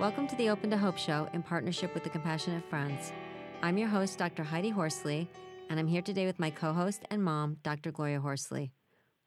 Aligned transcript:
Welcome 0.00 0.26
to 0.28 0.36
the 0.36 0.48
Open 0.48 0.70
to 0.70 0.78
Hope 0.78 0.96
Show 0.96 1.28
in 1.34 1.42
partnership 1.42 1.92
with 1.92 2.04
the 2.04 2.08
Compassionate 2.08 2.64
Friends. 2.70 3.12
I'm 3.60 3.76
your 3.76 3.88
host, 3.88 4.16
Dr. 4.16 4.42
Heidi 4.42 4.70
Horsley, 4.70 5.28
and 5.68 5.78
I'm 5.78 5.86
here 5.86 6.00
today 6.00 6.24
with 6.24 6.38
my 6.38 6.48
co 6.48 6.72
host 6.72 7.02
and 7.10 7.22
mom, 7.22 7.58
Dr. 7.62 7.92
Gloria 7.92 8.18
Horsley. 8.18 8.72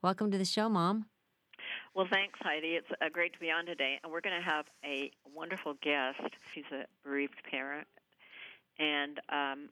Welcome 0.01 0.31
to 0.31 0.38
the 0.40 0.46
show, 0.46 0.70
Mom. 0.70 1.06
Well, 1.94 2.08
thanks, 2.12 2.40
Heidi. 2.42 2.70
It's 2.70 2.88
uh, 2.99 3.10
great 3.13 3.33
to 3.33 3.40
be 3.40 3.51
on 3.51 3.67
today. 3.67 3.99
And 4.04 4.12
we're 4.12 4.22
going 4.22 4.36
to 4.36 4.49
have 4.49 4.65
a 4.83 5.12
wonderful 5.36 5.76
guest. 5.83 6.33
She's 6.56 6.65
a 6.72 6.85
bereaved 7.08 7.40
parent, 7.51 7.87
and 8.79 9.19
um, 9.29 9.69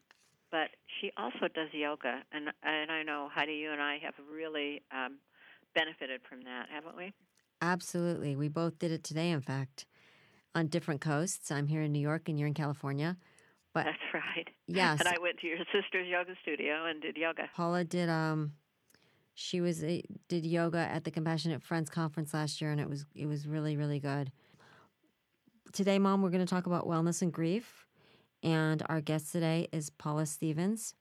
but 0.51 0.69
she 0.99 1.09
also 1.17 1.47
does 1.51 1.69
yoga. 1.73 2.21
And 2.31 2.49
and 2.61 2.91
I 2.91 3.01
know 3.01 3.27
Heidi, 3.33 3.53
you 3.53 3.71
and 3.71 3.81
I 3.81 3.97
have 4.03 4.13
really 4.31 4.83
um, 4.91 5.17
benefited 5.73 6.21
from 6.29 6.43
that, 6.43 6.67
haven't 6.71 6.95
we? 6.95 7.11
Absolutely. 7.59 8.35
We 8.35 8.49
both 8.49 8.77
did 8.77 8.91
it 8.91 9.03
today, 9.03 9.31
in 9.31 9.41
fact, 9.41 9.87
on 10.55 10.67
different 10.67 11.01
coasts. 11.01 11.51
I'm 11.51 11.67
here 11.67 11.81
in 11.81 11.91
New 11.91 11.99
York, 11.99 12.29
and 12.29 12.39
you're 12.39 12.47
in 12.47 12.53
California. 12.53 13.17
But 13.73 13.85
that's 13.85 13.97
right. 14.13 14.49
Yes. 14.67 14.99
And 14.99 15.07
I 15.07 15.17
went 15.21 15.39
to 15.39 15.47
your 15.47 15.57
sister's 15.73 16.07
yoga 16.07 16.33
studio 16.41 16.85
and 16.85 17.01
did 17.01 17.17
yoga. 17.17 17.49
Paula 17.55 17.83
did 17.83 18.09
um 18.09 18.53
she 19.33 19.61
was 19.61 19.83
a, 19.83 20.03
did 20.27 20.45
yoga 20.45 20.77
at 20.77 21.03
the 21.03 21.11
Compassionate 21.11 21.63
Friends 21.63 21.89
conference 21.89 22.33
last 22.33 22.61
year 22.61 22.71
and 22.71 22.81
it 22.81 22.89
was 22.89 23.05
it 23.15 23.27
was 23.27 23.47
really 23.47 23.77
really 23.77 23.99
good. 23.99 24.31
Today 25.71 25.99
mom 25.99 26.21
we're 26.21 26.31
going 26.31 26.45
to 26.45 26.53
talk 26.53 26.65
about 26.65 26.85
wellness 26.85 27.21
and 27.21 27.31
grief 27.31 27.85
and 28.43 28.83
our 28.89 28.99
guest 28.99 29.31
today 29.31 29.67
is 29.71 29.89
Paula 29.89 30.25
Stephens. 30.25 30.95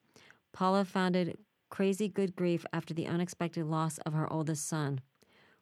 Paula 0.53 0.85
founded 0.85 1.39
Crazy 1.71 2.09
Good 2.09 2.37
Grief 2.37 2.67
after 2.73 2.93
the 2.93 3.07
unexpected 3.07 3.65
loss 3.65 3.99
of 3.99 4.13
her 4.13 4.31
oldest 4.33 4.69
son. 4.69 5.01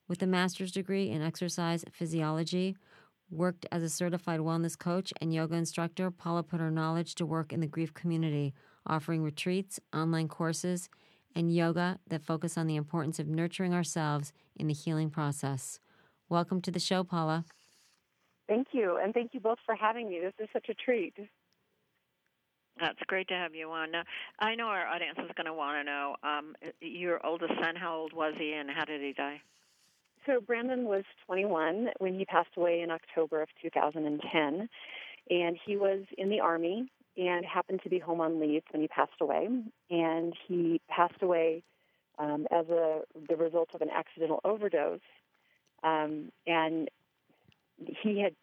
With 0.08 0.22
a 0.22 0.26
master's 0.26 0.72
degree 0.72 1.10
in 1.10 1.20
exercise 1.20 1.84
physiology, 1.92 2.76
worked 3.30 3.66
as 3.70 3.82
a 3.82 3.88
certified 3.88 4.40
wellness 4.40 4.78
coach 4.78 5.12
and 5.20 5.32
yoga 5.32 5.54
instructor, 5.54 6.10
Paula 6.10 6.42
put 6.42 6.60
her 6.60 6.70
knowledge 6.70 7.14
to 7.16 7.26
work 7.26 7.52
in 7.52 7.60
the 7.60 7.66
grief 7.66 7.92
community, 7.94 8.54
offering 8.86 9.22
retreats, 9.22 9.78
online 9.92 10.28
courses, 10.28 10.88
and 11.34 11.54
yoga 11.54 11.98
that 12.08 12.22
focus 12.22 12.56
on 12.56 12.66
the 12.66 12.76
importance 12.76 13.18
of 13.18 13.28
nurturing 13.28 13.74
ourselves 13.74 14.32
in 14.56 14.66
the 14.66 14.74
healing 14.74 15.10
process. 15.10 15.78
Welcome 16.28 16.60
to 16.62 16.70
the 16.70 16.80
show, 16.80 17.04
Paula. 17.04 17.44
Thank 18.48 18.68
you, 18.72 18.98
and 19.02 19.12
thank 19.12 19.34
you 19.34 19.40
both 19.40 19.58
for 19.66 19.74
having 19.74 20.08
me. 20.08 20.20
This 20.20 20.32
is 20.38 20.48
such 20.52 20.68
a 20.70 20.74
treat. 20.74 21.14
That's 22.80 22.98
great 23.06 23.28
to 23.28 23.34
have 23.34 23.54
you 23.54 23.70
on. 23.70 23.90
Now, 23.90 24.04
I 24.38 24.54
know 24.54 24.66
our 24.66 24.86
audience 24.86 25.18
is 25.18 25.30
going 25.36 25.46
to 25.46 25.52
want 25.52 25.78
to 25.78 25.84
know 25.84 26.16
um, 26.22 26.54
your 26.80 27.24
oldest 27.26 27.52
son. 27.60 27.76
How 27.76 27.94
old 27.94 28.12
was 28.12 28.34
he, 28.38 28.52
and 28.54 28.70
how 28.70 28.84
did 28.84 29.02
he 29.02 29.12
die? 29.12 29.42
So 30.26 30.40
Brandon 30.40 30.84
was 30.84 31.04
21 31.26 31.88
when 31.98 32.18
he 32.18 32.24
passed 32.24 32.56
away 32.56 32.80
in 32.80 32.90
October 32.90 33.42
of 33.42 33.48
2010, 33.62 34.68
and 35.30 35.58
he 35.64 35.76
was 35.76 36.00
in 36.16 36.28
the 36.28 36.40
Army 36.40 36.90
and 37.16 37.44
happened 37.44 37.80
to 37.82 37.90
be 37.90 37.98
home 37.98 38.20
on 38.20 38.40
leave 38.40 38.62
when 38.70 38.80
he 38.80 38.88
passed 38.88 39.20
away. 39.20 39.48
And 39.90 40.34
he 40.46 40.80
passed 40.88 41.20
away 41.20 41.62
um, 42.18 42.46
as 42.50 42.68
a 42.68 43.00
the 43.28 43.36
result 43.36 43.70
of 43.74 43.80
an 43.80 43.90
accidental 43.94 44.40
overdose. 44.44 45.00
Um, 45.82 46.30
and 46.46 46.88
he 48.02 48.20
had 48.20 48.34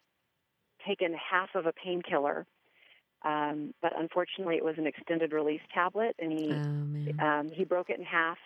taken 0.86 1.14
half 1.14 1.50
of 1.54 1.66
a 1.66 1.72
painkiller, 1.72 2.46
um, 3.22 3.74
but 3.82 3.92
unfortunately, 3.98 4.56
it 4.56 4.64
was 4.64 4.76
an 4.78 4.86
extended 4.86 5.32
release 5.32 5.60
tablet, 5.74 6.16
and 6.18 6.32
he 6.32 6.52
oh, 7.20 7.42
he 7.52 7.64
broke 7.64 7.90
it 7.90 7.98
in 7.98 8.04
half 8.04 8.38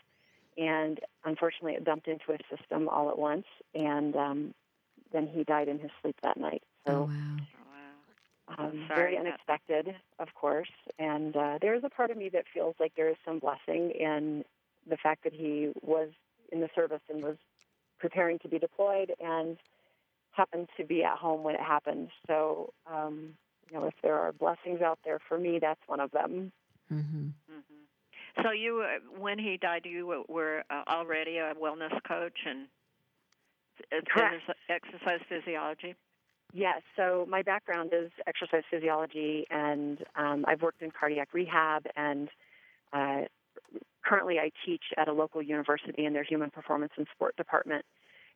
and 0.56 1.01
unfortunately 1.25 1.75
it 1.75 1.84
dumped 1.84 2.09
into 2.09 2.33
his 2.33 2.41
system 2.59 2.89
all 2.89 3.09
at 3.09 3.19
once 3.19 3.47
and 3.75 4.17
um, 4.17 4.55
then 5.12 5.27
he 5.27 5.45
died 5.45 5.69
in 5.69 5.79
his 5.79 5.91
sleep 6.03 6.17
that 6.23 6.37
night 6.37 6.62
so 6.87 6.92
oh, 6.92 7.05
wow. 7.05 7.37
Um, 8.59 8.87
very 8.89 9.17
unexpected, 9.17 9.95
of 10.19 10.29
course. 10.34 10.70
And 10.98 11.36
uh, 11.36 11.58
there 11.61 11.74
is 11.74 11.85
a 11.85 11.89
part 11.89 12.11
of 12.11 12.17
me 12.17 12.29
that 12.30 12.45
feels 12.52 12.74
like 12.80 12.92
there 12.97 13.08
is 13.08 13.17
some 13.24 13.39
blessing 13.39 13.92
in 13.92 14.45
the 14.89 14.97
fact 14.97 15.24
that 15.24 15.33
he 15.33 15.70
was 15.83 16.08
in 16.51 16.61
the 16.61 16.69
service 16.74 17.01
and 17.08 17.23
was 17.23 17.36
preparing 17.98 18.39
to 18.41 18.48
be 18.48 18.58
deployed 18.58 19.13
and 19.20 19.57
happened 20.33 20.69
to 20.77 20.85
be 20.85 21.05
at 21.05 21.17
home 21.17 21.42
when 21.42 21.55
it 21.55 21.61
happened. 21.61 22.08
So, 22.27 22.73
um, 22.91 23.35
you 23.70 23.79
know, 23.79 23.86
if 23.86 23.95
there 24.03 24.19
are 24.19 24.33
blessings 24.33 24.80
out 24.80 24.98
there 25.05 25.20
for 25.29 25.39
me, 25.39 25.58
that's 25.61 25.80
one 25.86 26.01
of 26.01 26.11
them. 26.11 26.51
Mm-hmm. 26.92 27.29
So 28.42 28.52
you, 28.52 28.83
uh, 28.83 29.18
when 29.18 29.39
he 29.39 29.56
died, 29.56 29.83
you 29.84 30.24
were 30.28 30.62
uh, 30.70 30.83
already 30.89 31.39
a 31.39 31.55
wellness 31.55 31.92
coach 32.06 32.39
and 32.46 32.67
exercise 34.68 35.20
physiology. 35.28 35.95
Yes. 36.52 36.83
So 36.96 37.27
my 37.29 37.42
background 37.42 37.92
is 37.92 38.11
exercise 38.27 38.64
physiology, 38.70 39.46
and 39.50 39.98
um, 40.17 40.45
I've 40.48 40.62
worked 40.62 40.83
in 40.83 40.90
cardiac 40.90 41.29
rehab, 41.33 41.86
and 41.96 42.29
uh, 42.92 43.23
currently 44.05 44.39
I 44.39 44.50
teach 44.67 44.83
at 44.96 45.08
a 45.08 45.12
local 45.12 45.42
university 45.42 46.05
in 46.05 46.12
their 46.12 46.24
human 46.24 46.50
performance 46.50 46.92
and 46.96 47.06
sport 47.14 47.36
department. 47.36 47.84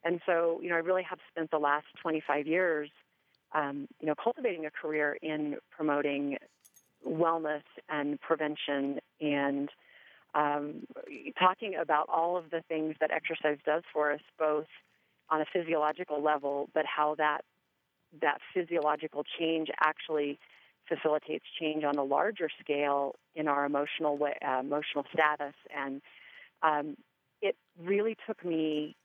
And 0.04 0.20
so, 0.26 0.60
you 0.62 0.68
know, 0.68 0.76
I 0.76 0.80
really 0.80 1.02
have 1.02 1.18
spent 1.30 1.50
the 1.50 1.58
last 1.58 1.86
25 2.02 2.46
years, 2.46 2.90
um, 3.54 3.88
you 4.00 4.06
know, 4.06 4.14
cultivating 4.22 4.66
a 4.66 4.70
career 4.70 5.16
in 5.22 5.56
promoting 5.70 6.36
wellness 7.06 7.62
and 7.88 8.20
prevention 8.20 8.98
and 9.20 9.70
um, 10.34 10.86
talking 11.38 11.74
about 11.76 12.08
all 12.08 12.36
of 12.36 12.50
the 12.50 12.62
things 12.68 12.96
that 13.00 13.10
exercise 13.10 13.58
does 13.64 13.82
for 13.92 14.12
us, 14.12 14.20
both 14.38 14.66
on 15.30 15.40
a 15.40 15.44
physiological 15.52 16.22
level, 16.22 16.68
but 16.74 16.84
how 16.86 17.14
that 17.16 17.42
that 18.20 18.38
physiological 18.52 19.24
change 19.38 19.68
actually 19.80 20.38
facilitates 20.88 21.44
change 21.58 21.82
on 21.82 21.96
a 21.96 22.04
larger 22.04 22.48
scale 22.60 23.14
in 23.34 23.48
our 23.48 23.64
emotional 23.64 24.16
way, 24.16 24.36
uh, 24.46 24.60
emotional 24.60 25.04
status. 25.12 25.54
And 25.76 26.00
um, 26.62 26.96
it 27.42 27.56
really 27.82 28.16
took 28.26 28.44
me 28.44 28.96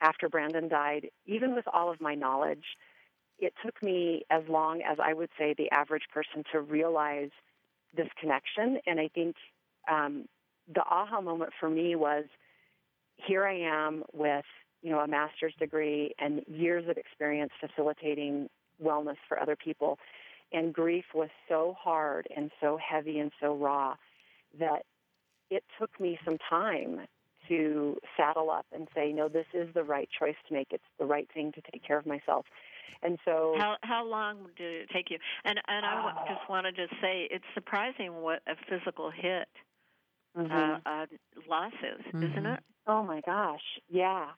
after 0.00 0.28
Brandon 0.28 0.68
died, 0.68 1.08
even 1.26 1.54
with 1.54 1.66
all 1.72 1.90
of 1.90 2.00
my 2.00 2.14
knowledge, 2.14 2.64
it 3.38 3.52
took 3.64 3.80
me 3.82 4.22
as 4.30 4.42
long 4.48 4.82
as 4.82 4.98
I 5.02 5.12
would 5.12 5.30
say 5.38 5.54
the 5.56 5.70
average 5.70 6.04
person 6.12 6.42
to 6.52 6.60
realize 6.60 7.30
this 7.96 8.08
connection. 8.20 8.78
And 8.86 8.98
I 8.98 9.08
think 9.14 9.36
um, 9.90 10.26
the 10.72 10.82
aha 10.82 11.20
moment 11.20 11.52
for 11.58 11.68
me 11.68 11.94
was 11.96 12.24
here 13.16 13.46
I 13.46 13.58
am 13.60 14.04
with 14.12 14.44
you 14.82 14.90
know 14.90 15.00
a 15.00 15.08
master's 15.08 15.54
degree 15.58 16.14
and 16.18 16.42
years 16.46 16.88
of 16.88 16.96
experience 16.96 17.52
facilitating 17.60 18.48
wellness 18.82 19.16
for 19.28 19.40
other 19.40 19.56
people. 19.56 19.98
And 20.52 20.72
grief 20.72 21.04
was 21.14 21.28
so 21.48 21.76
hard 21.78 22.26
and 22.34 22.50
so 22.60 22.78
heavy 22.78 23.18
and 23.18 23.30
so 23.40 23.54
raw 23.54 23.96
that 24.58 24.84
it 25.50 25.62
took 25.78 26.00
me 26.00 26.18
some 26.24 26.38
time 26.48 27.00
to 27.48 27.96
saddle 28.16 28.50
up 28.50 28.66
and 28.72 28.88
say 28.94 29.12
no 29.12 29.28
this 29.28 29.46
is 29.54 29.68
the 29.74 29.84
right 29.84 30.08
choice 30.18 30.36
to 30.48 30.54
make. 30.54 30.68
It's 30.70 30.84
the 30.98 31.06
right 31.06 31.28
thing 31.32 31.52
to 31.52 31.60
take 31.70 31.84
care 31.84 31.98
of 31.98 32.06
myself. 32.06 32.46
And 33.02 33.18
so 33.24 33.54
how 33.58 33.76
how 33.82 34.04
long 34.04 34.46
did 34.56 34.82
it 34.82 34.90
take 34.92 35.10
you? 35.10 35.18
And 35.44 35.60
and 35.68 35.84
i 35.84 36.10
uh, 36.10 36.34
just 36.34 36.48
wanted 36.48 36.76
to 36.76 36.86
just 36.86 37.00
say 37.00 37.28
it's 37.30 37.44
surprising 37.54 38.22
what 38.22 38.42
a 38.46 38.54
physical 38.68 39.10
hit 39.10 39.48
mm-hmm. 40.36 40.52
uh, 40.52 40.78
uh, 40.84 41.06
losses, 41.48 42.04
mm-hmm. 42.08 42.22
isn't 42.24 42.46
it? 42.46 42.60
Oh 42.86 43.02
my 43.02 43.20
gosh, 43.24 43.62
yeah. 43.90 44.28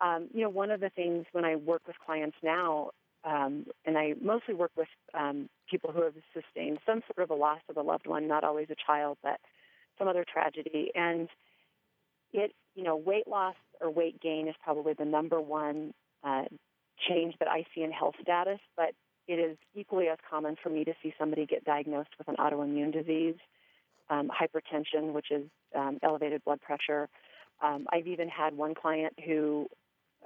Um, 0.00 0.28
you 0.32 0.42
know, 0.42 0.50
one 0.50 0.70
of 0.70 0.80
the 0.80 0.90
things 0.90 1.26
when 1.32 1.44
I 1.44 1.56
work 1.56 1.82
with 1.86 1.96
clients 2.04 2.36
now, 2.42 2.90
um, 3.24 3.66
and 3.86 3.96
I 3.96 4.14
mostly 4.20 4.54
work 4.54 4.72
with 4.76 4.88
um, 5.14 5.48
people 5.70 5.92
who 5.92 6.02
have 6.02 6.14
sustained 6.34 6.78
some 6.84 7.02
sort 7.06 7.22
of 7.22 7.30
a 7.30 7.38
loss 7.38 7.60
of 7.68 7.76
a 7.76 7.82
loved 7.82 8.06
one, 8.06 8.26
not 8.26 8.42
always 8.42 8.66
a 8.70 8.74
child, 8.84 9.18
but 9.22 9.38
some 9.98 10.08
other 10.08 10.24
tragedy. 10.30 10.90
And 10.94 11.28
it, 12.32 12.52
you 12.74 12.82
know, 12.82 12.96
weight 12.96 13.28
loss 13.28 13.54
or 13.80 13.90
weight 13.90 14.20
gain 14.20 14.48
is 14.48 14.56
probably 14.62 14.94
the 14.94 15.04
number 15.04 15.40
one 15.40 15.94
uh, 16.24 16.44
change 17.08 17.34
that 17.38 17.48
I 17.48 17.64
see 17.74 17.82
in 17.82 17.92
health 17.92 18.14
status, 18.20 18.58
but 18.76 18.94
it 19.28 19.34
is 19.34 19.56
equally 19.74 20.08
as 20.08 20.18
common 20.28 20.56
for 20.60 20.70
me 20.70 20.84
to 20.84 20.92
see 21.02 21.14
somebody 21.18 21.46
get 21.46 21.64
diagnosed 21.64 22.10
with 22.18 22.28
an 22.28 22.36
autoimmune 22.36 22.92
disease 22.92 23.36
um, 24.12 24.30
hypertension, 24.30 25.12
which 25.12 25.30
is 25.30 25.44
um, 25.74 25.98
elevated 26.02 26.44
blood 26.44 26.60
pressure. 26.60 27.08
Um, 27.62 27.86
I've 27.92 28.06
even 28.06 28.28
had 28.28 28.54
one 28.56 28.74
client 28.74 29.14
who 29.24 29.66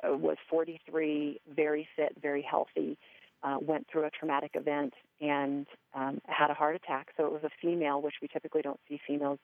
uh, 0.02 0.16
was 0.16 0.36
43, 0.50 1.40
very 1.54 1.88
fit, 1.94 2.16
very 2.20 2.42
healthy, 2.42 2.98
uh, 3.42 3.58
went 3.60 3.86
through 3.90 4.04
a 4.04 4.10
traumatic 4.10 4.52
event 4.54 4.94
and 5.20 5.66
um, 5.94 6.20
had 6.26 6.50
a 6.50 6.54
heart 6.54 6.74
attack. 6.74 7.08
So 7.16 7.26
it 7.26 7.32
was 7.32 7.44
a 7.44 7.50
female, 7.62 8.02
which 8.02 8.14
we 8.20 8.28
typically 8.28 8.62
don't 8.62 8.80
see 8.88 8.98
females 9.06 9.38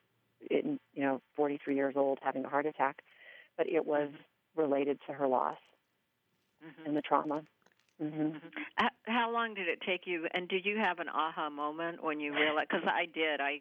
in, 0.50 0.80
you 0.94 1.02
know, 1.02 1.20
43 1.36 1.76
years 1.76 1.94
old 1.96 2.18
having 2.22 2.44
a 2.44 2.48
heart 2.48 2.66
attack, 2.66 3.02
but 3.56 3.68
it 3.68 3.86
was 3.86 4.08
related 4.56 4.98
to 5.06 5.12
her 5.12 5.28
loss 5.28 5.58
mm-hmm. 6.64 6.88
and 6.88 6.96
the 6.96 7.02
trauma. 7.02 7.42
Mm-hmm. 8.02 8.20
Mm-hmm. 8.22 8.86
How 9.06 9.32
long 9.32 9.54
did 9.54 9.68
it 9.68 9.78
take 9.86 10.02
you? 10.06 10.26
And 10.34 10.48
did 10.48 10.64
you 10.64 10.78
have 10.78 10.98
an 10.98 11.08
aha 11.08 11.48
moment 11.50 12.02
when 12.02 12.18
you 12.18 12.34
realized? 12.34 12.68
Because 12.70 12.86
I 12.88 13.06
did. 13.06 13.40
I 13.40 13.60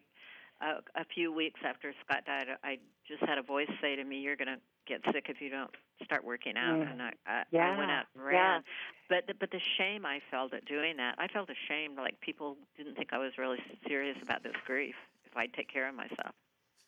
a, 0.60 1.00
a 1.00 1.04
few 1.14 1.32
weeks 1.32 1.60
after 1.64 1.92
Scott 2.04 2.24
died, 2.26 2.46
I 2.62 2.78
just 3.06 3.22
had 3.22 3.38
a 3.38 3.42
voice 3.42 3.68
say 3.80 3.96
to 3.96 4.04
me, 4.04 4.20
"You're 4.20 4.36
going 4.36 4.48
to 4.48 4.60
get 4.86 5.00
sick 5.12 5.26
if 5.28 5.40
you 5.40 5.50
don't 5.50 5.70
start 6.04 6.24
working 6.24 6.56
out." 6.56 6.78
Mm. 6.78 6.92
And 6.92 7.02
I, 7.02 7.12
I, 7.26 7.42
yeah. 7.50 7.72
I 7.72 7.78
went 7.78 7.90
out 7.90 8.04
and 8.14 8.24
ran. 8.24 8.34
Yeah. 8.34 8.60
but 9.08 9.26
the, 9.26 9.34
but 9.38 9.50
the 9.50 9.60
shame 9.78 10.06
I 10.06 10.20
felt 10.30 10.54
at 10.54 10.64
doing 10.64 10.96
that, 10.98 11.16
I 11.18 11.28
felt 11.28 11.48
ashamed. 11.50 11.96
Like 11.96 12.20
people 12.20 12.56
didn't 12.76 12.96
think 12.96 13.10
I 13.12 13.18
was 13.18 13.32
really 13.38 13.58
serious 13.86 14.16
about 14.22 14.42
this 14.42 14.54
grief 14.66 14.94
if 15.24 15.36
I 15.36 15.46
take 15.46 15.72
care 15.72 15.88
of 15.88 15.94
myself. 15.94 16.34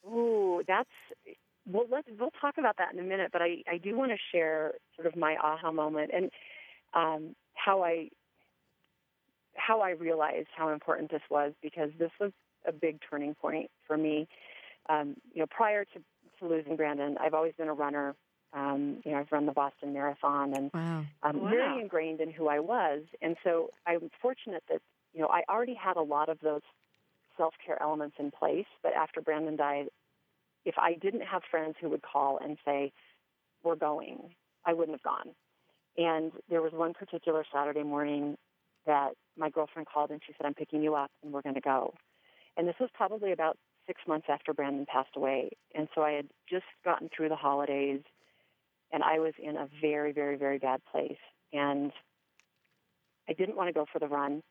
Ooh, 0.06 0.62
that's 0.66 0.90
well. 1.66 1.86
Let's 1.90 2.08
we'll 2.18 2.32
talk 2.40 2.58
about 2.58 2.76
that 2.78 2.92
in 2.92 2.98
a 2.98 3.02
minute. 3.02 3.30
But 3.32 3.42
I 3.42 3.62
I 3.70 3.78
do 3.78 3.96
want 3.96 4.12
to 4.12 4.18
share 4.32 4.74
sort 4.96 5.06
of 5.06 5.16
my 5.16 5.36
aha 5.42 5.72
moment 5.72 6.10
and 6.14 6.30
um, 6.94 7.34
how 7.54 7.82
I 7.82 8.10
how 9.56 9.80
I 9.80 9.90
realized 9.90 10.48
how 10.56 10.70
important 10.70 11.10
this 11.10 11.22
was 11.30 11.52
because 11.62 11.90
this 11.98 12.10
was 12.20 12.32
a 12.66 12.72
big 12.72 12.98
turning 13.08 13.34
point 13.34 13.70
for 13.86 13.96
me. 13.96 14.28
Um, 14.88 15.16
you 15.32 15.40
know, 15.40 15.46
prior 15.50 15.84
to, 15.84 15.98
to 16.40 16.46
losing 16.46 16.76
Brandon, 16.76 17.16
I've 17.20 17.34
always 17.34 17.54
been 17.56 17.68
a 17.68 17.74
runner. 17.74 18.14
Um, 18.52 19.00
you 19.04 19.12
know, 19.12 19.18
I've 19.18 19.32
run 19.32 19.46
the 19.46 19.52
Boston 19.52 19.92
Marathon 19.92 20.54
and 20.54 20.70
Wow. 20.72 21.04
um, 21.22 21.40
Wow. 21.40 21.50
very 21.50 21.80
ingrained 21.80 22.20
in 22.20 22.30
who 22.30 22.48
I 22.48 22.60
was. 22.60 23.02
And 23.22 23.36
so 23.42 23.70
I'm 23.86 24.10
fortunate 24.20 24.62
that, 24.68 24.80
you 25.12 25.20
know, 25.20 25.28
I 25.28 25.42
already 25.48 25.74
had 25.74 25.96
a 25.96 26.02
lot 26.02 26.28
of 26.28 26.38
those 26.40 26.62
self 27.36 27.54
care 27.64 27.80
elements 27.82 28.16
in 28.18 28.30
place. 28.30 28.66
But 28.82 28.92
after 28.94 29.20
Brandon 29.20 29.56
died, 29.56 29.88
if 30.64 30.76
I 30.78 30.94
didn't 30.94 31.22
have 31.22 31.42
friends 31.50 31.76
who 31.80 31.88
would 31.90 32.02
call 32.02 32.38
and 32.42 32.58
say, 32.64 32.92
We're 33.62 33.76
going, 33.76 34.34
I 34.66 34.72
wouldn't 34.74 34.94
have 34.96 35.02
gone. 35.02 35.34
And 35.96 36.32
there 36.48 36.62
was 36.62 36.72
one 36.72 36.92
particular 36.92 37.44
Saturday 37.52 37.82
morning 37.82 38.36
that 38.86 39.10
my 39.36 39.48
girlfriend 39.50 39.88
called 39.88 40.10
and 40.10 40.20
she 40.26 40.32
said, 40.36 40.46
I'm 40.46 40.54
picking 40.54 40.82
you 40.82 40.94
up 40.94 41.10
and 41.22 41.32
we're 41.32 41.42
going 41.42 41.54
to 41.54 41.60
go. 41.60 41.94
And 42.56 42.68
this 42.68 42.76
was 42.80 42.90
probably 42.94 43.32
about 43.32 43.56
six 43.86 44.00
months 44.06 44.26
after 44.28 44.52
Brandon 44.52 44.86
passed 44.86 45.16
away. 45.16 45.50
And 45.74 45.88
so 45.94 46.02
I 46.02 46.12
had 46.12 46.28
just 46.48 46.64
gotten 46.84 47.10
through 47.14 47.28
the 47.28 47.36
holidays 47.36 48.00
and 48.92 49.02
I 49.02 49.18
was 49.18 49.34
in 49.42 49.56
a 49.56 49.68
very, 49.80 50.12
very, 50.12 50.36
very 50.36 50.58
bad 50.58 50.80
place. 50.90 51.18
And 51.52 51.92
I 53.28 53.32
didn't 53.32 53.56
want 53.56 53.68
to 53.68 53.72
go 53.72 53.86
for 53.92 53.98
the 53.98 54.08
run. 54.08 54.42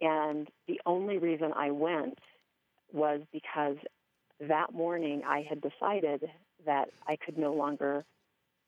And 0.00 0.48
the 0.68 0.80
only 0.86 1.18
reason 1.18 1.52
I 1.54 1.72
went 1.72 2.18
was 2.92 3.20
because 3.32 3.76
that 4.40 4.72
morning 4.72 5.22
I 5.26 5.42
had 5.42 5.60
decided 5.60 6.30
that 6.66 6.90
I 7.06 7.16
could 7.16 7.36
no 7.36 7.52
longer 7.52 8.04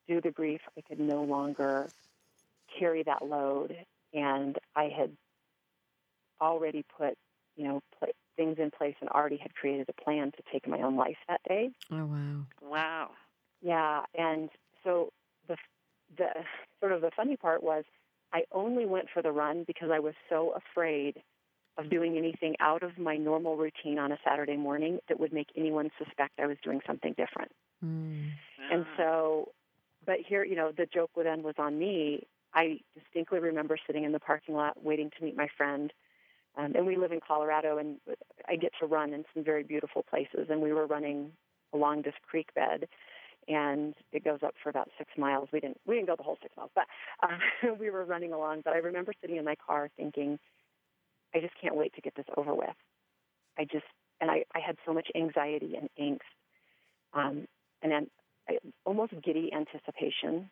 do 0.08 0.20
the 0.20 0.30
grief, 0.30 0.60
I 0.76 0.80
could 0.82 1.00
no 1.00 1.22
longer 1.22 1.88
carry 2.78 3.02
that 3.04 3.24
load. 3.24 3.76
And 4.12 4.58
I 4.74 4.84
had 4.84 5.12
already 6.40 6.84
put, 6.98 7.16
you 7.56 7.64
know, 7.64 7.82
things 8.36 8.56
in 8.58 8.70
place 8.70 8.94
and 9.00 9.08
already 9.10 9.36
had 9.36 9.54
created 9.54 9.88
a 9.88 10.02
plan 10.02 10.32
to 10.32 10.42
take 10.52 10.66
my 10.66 10.80
own 10.80 10.96
life 10.96 11.16
that 11.28 11.40
day. 11.48 11.70
Oh 11.90 12.06
wow. 12.06 12.46
Wow. 12.60 13.10
Yeah, 13.60 14.02
and 14.14 14.50
so 14.84 15.12
the 15.48 15.56
the 16.16 16.28
sort 16.80 16.92
of 16.92 17.00
the 17.00 17.10
funny 17.16 17.36
part 17.36 17.62
was 17.62 17.84
I 18.32 18.44
only 18.52 18.86
went 18.86 19.06
for 19.12 19.22
the 19.22 19.32
run 19.32 19.64
because 19.66 19.90
I 19.92 19.98
was 19.98 20.14
so 20.28 20.54
afraid 20.56 21.22
of 21.78 21.88
doing 21.88 22.18
anything 22.18 22.54
out 22.60 22.82
of 22.82 22.98
my 22.98 23.16
normal 23.16 23.56
routine 23.56 23.98
on 23.98 24.12
a 24.12 24.18
Saturday 24.24 24.56
morning 24.56 24.98
that 25.08 25.18
would 25.18 25.32
make 25.32 25.48
anyone 25.56 25.90
suspect 25.98 26.38
I 26.38 26.46
was 26.46 26.58
doing 26.62 26.80
something 26.86 27.14
different. 27.16 27.50
Mm. 27.84 28.30
And 28.70 28.86
so, 28.96 29.52
but 30.04 30.16
here, 30.26 30.44
you 30.44 30.54
know, 30.54 30.72
the 30.76 30.86
joke 30.86 31.10
would 31.16 31.26
end 31.26 31.44
was 31.44 31.54
on 31.58 31.78
me. 31.78 32.26
I 32.54 32.80
distinctly 32.94 33.38
remember 33.38 33.78
sitting 33.86 34.04
in 34.04 34.12
the 34.12 34.20
parking 34.20 34.54
lot 34.54 34.82
waiting 34.82 35.10
to 35.16 35.24
meet 35.24 35.36
my 35.36 35.48
friend. 35.56 35.92
Um, 36.56 36.72
and 36.74 36.86
we 36.86 36.96
live 36.96 37.12
in 37.12 37.20
Colorado, 37.26 37.78
and 37.78 37.96
I 38.48 38.56
get 38.56 38.72
to 38.80 38.86
run 38.86 39.14
in 39.14 39.24
some 39.34 39.42
very 39.42 39.62
beautiful 39.62 40.02
places. 40.02 40.48
And 40.50 40.60
we 40.60 40.72
were 40.72 40.86
running 40.86 41.32
along 41.72 42.02
this 42.02 42.14
creek 42.28 42.52
bed, 42.54 42.86
and 43.48 43.94
it 44.12 44.24
goes 44.24 44.40
up 44.44 44.54
for 44.62 44.68
about 44.68 44.90
six 44.98 45.10
miles. 45.16 45.48
We 45.52 45.60
didn't 45.60 45.80
we 45.86 45.94
didn't 45.94 46.08
go 46.08 46.16
the 46.16 46.22
whole 46.22 46.38
six 46.42 46.54
miles, 46.56 46.70
but 46.74 46.84
uh, 47.22 47.72
we 47.80 47.90
were 47.90 48.04
running 48.04 48.32
along. 48.32 48.62
But 48.64 48.74
I 48.74 48.78
remember 48.78 49.12
sitting 49.20 49.36
in 49.36 49.44
my 49.44 49.56
car 49.66 49.88
thinking, 49.96 50.38
I 51.34 51.40
just 51.40 51.54
can't 51.60 51.76
wait 51.76 51.94
to 51.94 52.00
get 52.00 52.14
this 52.14 52.26
over 52.36 52.54
with. 52.54 52.76
I 53.58 53.64
just 53.64 53.86
and 54.20 54.30
I, 54.30 54.44
I 54.54 54.60
had 54.64 54.76
so 54.86 54.92
much 54.92 55.08
anxiety 55.16 55.74
and 55.76 55.88
angst, 55.98 57.18
um, 57.18 57.46
and 57.82 57.90
then 57.90 58.06
almost 58.84 59.12
giddy 59.24 59.50
anticipation 59.52 60.50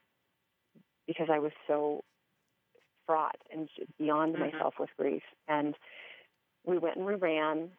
because 1.07 1.29
I 1.31 1.39
was 1.39 1.53
so 1.67 2.03
fraught 3.11 3.37
and 3.53 3.69
beyond 3.99 4.39
Mhm. 4.39 4.39
myself 4.39 4.75
with 4.79 4.91
grief. 4.97 5.23
And 5.49 5.75
we 6.65 6.79
went 6.79 6.97
and 6.97 7.07
we 7.07 7.15
ran, 7.17 7.73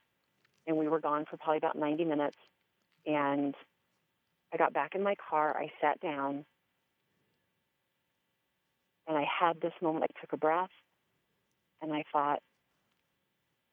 and 0.68 0.78
we 0.78 0.89
were 0.89 1.00
gone 1.00 1.25
for 1.30 1.38
probably 1.38 1.57
about 1.57 1.78
90 1.78 2.04
minutes. 2.06 2.38
And 3.06 3.56
I 4.54 4.57
got 4.57 4.74
back 4.74 4.95
in 4.95 5.04
my 5.04 5.16
car. 5.16 5.57
I 5.57 5.72
sat 5.81 6.01
down, 6.01 6.45
and 9.07 9.18
I 9.18 9.24
had 9.24 9.62
this 9.62 9.74
moment. 9.81 10.06
I 10.10 10.22
took 10.22 10.33
a 10.33 10.38
breath, 10.38 10.69
and 11.81 11.94
I 11.94 12.04
thought, 12.12 12.42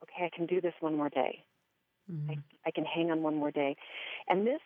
okay, 0.04 0.24
I 0.26 0.30
can 0.36 0.46
do 0.46 0.60
this 0.60 0.74
one 0.80 0.96
more 0.96 1.10
day. 1.10 1.44
Mhm. 2.08 2.42
I, 2.64 2.68
I 2.68 2.70
can 2.70 2.84
hang 2.84 3.10
on 3.10 3.22
one 3.22 3.36
more 3.36 3.50
day. 3.50 3.76
And 4.28 4.46
this, 4.46 4.60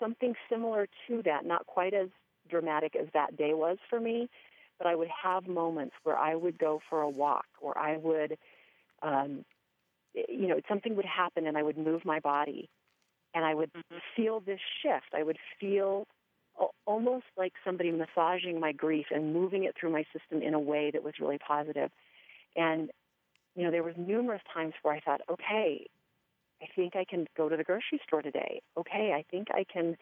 something 0.00 0.34
similar 0.50 0.88
to 1.08 1.22
that, 1.24 1.44
not 1.44 1.66
quite 1.66 1.94
as 1.94 2.08
dramatic 2.48 2.96
as 2.96 3.08
that 3.14 3.36
day 3.36 3.54
was 3.54 3.78
for 3.90 4.00
me, 4.00 4.28
but 4.78 4.86
I 4.86 4.94
would 4.94 5.08
have 5.08 5.46
moments 5.46 5.94
where 6.04 6.18
I 6.18 6.34
would 6.34 6.58
go 6.58 6.80
for 6.88 7.02
a 7.02 7.10
walk 7.10 7.46
or 7.60 7.76
I 7.78 7.96
would, 7.96 8.36
um, 9.02 9.44
you 10.14 10.48
know, 10.48 10.60
something 10.68 10.96
would 10.96 11.04
happen 11.06 11.46
and 11.46 11.56
I 11.58 11.62
would 11.62 11.78
move 11.78 12.04
my 12.04 12.20
body 12.20 12.70
and 13.34 13.44
I 13.44 13.54
would 13.54 13.70
Mhm. 13.74 14.00
feel 14.16 14.40
this 14.40 14.60
shift. 14.82 15.14
I 15.14 15.22
would 15.22 15.38
feel 15.60 16.06
almost 16.86 17.26
like 17.36 17.52
somebody 17.64 17.90
massaging 17.90 18.60
my 18.60 18.72
grief 18.72 19.06
and 19.10 19.32
moving 19.32 19.64
it 19.64 19.74
through 19.78 19.90
my 19.90 20.04
system 20.12 20.42
in 20.42 20.54
a 20.54 20.60
way 20.60 20.90
that 20.92 21.02
was 21.02 21.14
really 21.20 21.38
positive. 21.38 21.90
And 22.56 22.90
you 23.56 23.64
know, 23.64 23.70
there 23.70 23.82
was 23.84 23.94
numerous 23.96 24.42
times 24.52 24.74
where 24.82 24.94
I 24.94 25.00
thought, 25.00 25.22
okay, 25.30 25.86
I 26.62 26.66
think 26.76 26.96
I 26.96 27.04
can 27.04 27.26
go 27.36 27.48
to 27.48 27.56
the 27.56 27.64
grocery 27.64 28.00
store 28.06 28.22
today. 28.22 28.62
Okay, 28.76 29.12
I 29.14 29.24
think 29.30 29.48
I 29.52 29.64
can, 29.72 29.96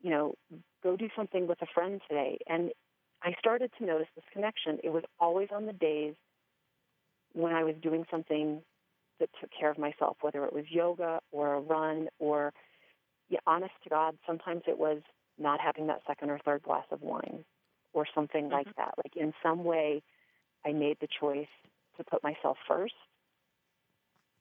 you 0.00 0.10
know, 0.10 0.34
go 0.82 0.96
do 0.96 1.08
something 1.16 1.46
with 1.46 1.60
a 1.62 1.66
friend 1.74 2.00
today. 2.08 2.38
And 2.48 2.72
I 3.22 3.34
started 3.38 3.70
to 3.78 3.84
notice 3.84 4.06
this 4.14 4.24
connection. 4.32 4.78
It 4.84 4.90
was 4.90 5.04
always 5.18 5.48
on 5.54 5.66
the 5.66 5.72
days 5.72 6.14
when 7.32 7.52
I 7.52 7.64
was 7.64 7.74
doing 7.82 8.04
something 8.10 8.62
that 9.20 9.28
took 9.40 9.50
care 9.58 9.70
of 9.70 9.78
myself, 9.78 10.16
whether 10.20 10.44
it 10.44 10.52
was 10.52 10.64
yoga 10.68 11.20
or 11.32 11.54
a 11.54 11.60
run 11.60 12.08
or, 12.18 12.52
yeah, 13.28 13.40
honest 13.46 13.72
to 13.84 13.90
God, 13.90 14.16
sometimes 14.26 14.62
it 14.66 14.78
was 14.78 15.02
not 15.38 15.60
having 15.60 15.86
that 15.88 16.02
second 16.06 16.30
or 16.30 16.38
third 16.44 16.62
glass 16.62 16.84
of 16.90 17.02
wine 17.02 17.44
or 17.92 18.06
something 18.14 18.44
mm-hmm. 18.44 18.54
like 18.54 18.76
that. 18.76 18.94
Like 18.96 19.16
in 19.16 19.32
some 19.42 19.64
way, 19.64 20.02
I 20.64 20.72
made 20.72 20.98
the 21.00 21.08
choice 21.20 21.48
to 21.96 22.04
put 22.04 22.22
myself 22.22 22.56
first. 22.66 22.94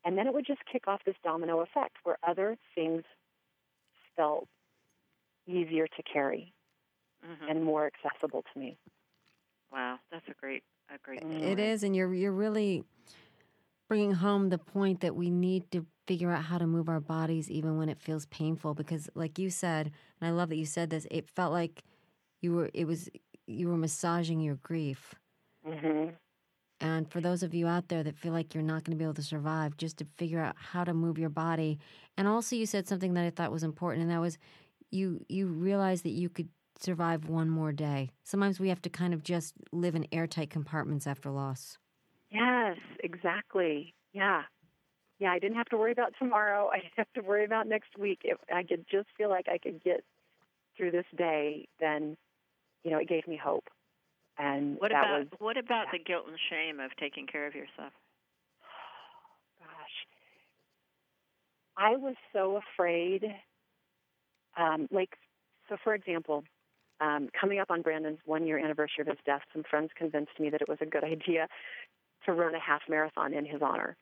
And 0.05 0.17
then 0.17 0.27
it 0.27 0.34
would 0.34 0.46
just 0.46 0.62
kick 0.72 0.88
off 0.88 1.01
this 1.05 1.15
domino 1.24 1.60
effect 1.62 1.98
where 2.03 2.17
other 2.25 2.55
things 2.75 3.03
felt 4.15 4.48
easier 5.48 5.88
to 5.88 6.03
carry 6.03 6.53
Mhm. 7.27 7.50
and 7.50 7.63
more 7.63 7.86
accessible 7.88 8.43
to 8.53 8.60
me. 8.60 8.77
Wow, 9.72 10.00
that's 10.12 10.27
a 10.29 10.34
great, 10.34 10.63
a 10.89 10.98
great. 11.00 11.22
Mm. 11.24 11.38
Story. 11.39 11.69
is, 11.69 11.84
and 11.84 11.96
you're 11.96 12.13
you're 12.13 12.31
really 12.31 12.84
bringing 13.89 14.13
home 14.13 14.50
the 14.50 14.57
point 14.57 15.01
that 15.01 15.15
we 15.15 15.29
need 15.29 15.69
to 15.72 15.86
figure 16.07 16.31
out 16.31 16.43
how 16.43 16.57
to 16.57 16.67
move 16.67 16.89
our 16.89 17.00
bodies 17.00 17.50
even 17.50 17.77
when 17.77 17.89
it 17.89 18.00
feels 18.00 18.25
painful. 18.27 18.74
Because, 18.74 19.10
like 19.15 19.38
you 19.39 19.50
said, 19.50 19.91
and 20.22 20.27
I 20.27 20.31
love 20.31 20.50
that 20.50 20.57
you 20.57 20.65
said 20.65 20.89
this, 20.89 21.07
it 21.12 21.29
felt 21.29 21.51
like 21.53 21.84
you 22.41 22.53
were 22.53 22.69
it 22.74 22.86
was 22.86 23.10
you 23.48 23.67
were 23.69 23.77
massaging 23.77 24.39
your 24.41 24.55
grief. 24.55 25.15
hmm 25.65 26.10
And 26.79 27.10
for 27.12 27.22
those 27.22 27.43
of 27.43 27.53
you 27.53 27.67
out 27.67 27.88
there 27.89 28.03
that 28.03 28.15
feel 28.15 28.34
like 28.34 28.53
you're 28.53 28.63
not 28.63 28.84
going 28.84 28.96
to 28.96 29.00
be 29.00 29.03
able 29.03 29.13
to 29.15 29.24
survive, 29.24 29.77
just 29.77 29.98
to 29.98 30.05
figure 30.17 30.39
out 30.41 30.55
how 30.57 30.84
to 30.84 30.93
move 30.93 31.17
your 31.17 31.29
body. 31.29 31.79
And 32.17 32.27
also, 32.27 32.55
you 32.55 32.65
said 32.65 32.88
something 32.88 33.13
that 33.15 33.25
I 33.25 33.31
thought 33.31 33.51
was 33.51 33.63
important, 33.63 34.03
and 34.03 34.12
that 34.12 34.22
was 34.22 34.38
you 34.91 35.25
you 35.29 35.48
realized 35.48 36.03
that 36.05 36.12
you 36.12 36.29
could 36.29 36.50
survive 36.84 37.27
one 37.29 37.50
more 37.50 37.72
day. 37.72 38.12
Sometimes 38.24 38.60
we 38.60 38.69
have 38.69 38.81
to 38.84 38.89
kind 38.89 39.13
of 39.13 39.24
just 39.24 39.55
live 39.72 39.96
in 39.96 40.07
airtight 40.12 40.50
compartments 40.50 41.07
after 41.07 41.29
loss. 41.29 41.77
Yes, 42.31 42.77
exactly. 43.03 43.93
Yeah. 44.13 44.43
Yeah, 45.19 45.31
I 45.31 45.39
didn't 45.39 45.57
have 45.57 45.69
to 45.69 45.77
worry 45.77 45.91
about 45.91 46.13
tomorrow. 46.19 46.69
I 46.74 46.77
didn't 46.77 46.98
have 46.98 47.13
to 47.15 47.22
worry 47.22 47.46
about 47.46 47.67
next 47.67 47.98
week. 47.98 48.19
If 48.24 48.38
I 48.53 48.63
could 48.63 48.86
just 48.89 49.07
feel 49.17 49.29
like 49.29 49.48
I 49.48 49.57
could 49.57 49.84
get 49.84 50.03
through 50.75 50.91
this 50.91 51.05
day, 51.17 51.67
then, 51.79 52.17
you 52.84 52.91
know, 52.91 53.00
it 53.00 53.10
gave 53.10 53.27
me 53.27 53.39
hope. 53.41 53.65
And 54.38 54.77
What 54.79 54.91
that 54.91 55.03
about 55.03 55.19
was, 55.19 55.27
what 55.39 55.57
about 55.57 55.88
yeah. 55.91 55.98
the 55.98 56.03
guilt 56.03 56.25
and 56.27 56.38
shame 56.50 56.79
of 56.79 56.91
taking 57.00 57.25
care 57.25 57.48
of 57.48 57.55
yourself? 57.55 57.91
gosh, 59.60 59.98
I 61.75 61.96
was 61.96 62.15
so 62.34 62.60
afraid. 62.75 63.24
Um, 64.55 64.88
like, 64.91 65.10
so 65.69 65.77
for 65.84 65.96
example, 65.96 66.43
um, 66.99 67.29
coming 67.39 67.59
up 67.59 67.69
on 67.69 67.81
Brandon's 67.81 68.19
one 68.25 68.45
year 68.45 68.57
anniversary 68.57 69.01
of 69.01 69.07
his 69.07 69.17
death, 69.25 69.41
some 69.53 69.63
friends 69.69 69.91
convinced 69.95 70.39
me 70.39 70.49
that 70.49 70.61
it 70.61 70.67
was 70.67 70.79
a 70.81 70.85
good 70.85 71.03
idea 71.03 71.47
to 72.25 72.33
run 72.33 72.55
a 72.55 72.59
half 72.59 72.81
marathon 72.89 73.33
in 73.33 73.45
his 73.45 73.61
honor. 73.61 73.95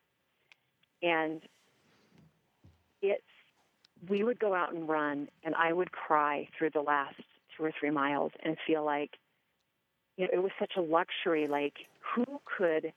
And 1.02 1.42
it's, 3.02 3.22
we 4.10 4.24
would 4.24 4.40
go 4.40 4.54
out 4.54 4.74
and 4.74 4.88
run, 4.88 5.28
and 5.44 5.56
I 5.56 5.74
would 5.74 5.92
cry 5.92 6.48
through 6.58 6.72
the 6.72 6.82
last 6.82 7.22
two 7.56 7.64
or 7.64 7.72
three 7.80 7.92
miles 7.92 8.32
and 8.44 8.58
feel 8.66 8.84
like 8.84 9.12
you 10.18 10.26
know, 10.26 10.30
it 10.34 10.42
was 10.42 10.52
such 10.60 10.74
a 10.78 10.82
luxury. 10.82 11.48
Like, 11.48 11.74
who 12.16 12.26
could, 12.46 12.94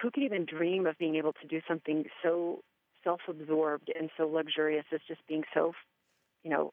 who 0.00 0.10
could 0.10 0.22
even 0.22 0.44
dream 0.44 0.86
of 0.86 0.96
being 0.98 1.16
able 1.16 1.32
to 1.34 1.46
do 1.46 1.60
something 1.68 2.04
so 2.22 2.60
self-absorbed 3.04 3.92
and 3.98 4.10
so 4.16 4.26
luxurious 4.26 4.84
as 4.92 5.00
just 5.06 5.20
being 5.28 5.44
so, 5.54 5.72
you 6.42 6.50
know, 6.50 6.72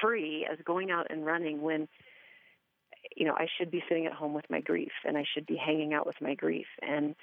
free 0.00 0.46
as 0.50 0.58
going 0.64 0.90
out 0.90 1.06
and 1.10 1.24
running 1.24 1.60
when, 1.62 1.88
you 3.16 3.26
know, 3.26 3.34
I 3.34 3.46
should 3.58 3.70
be 3.70 3.82
sitting 3.88 4.06
at 4.06 4.12
home 4.12 4.34
with 4.34 4.46
my 4.50 4.60
grief 4.60 4.92
and 5.04 5.16
I 5.16 5.24
should 5.34 5.46
be 5.46 5.56
hanging 5.56 5.94
out 5.94 6.06
with 6.06 6.16
my 6.20 6.34
grief 6.34 6.66
and 6.82 7.14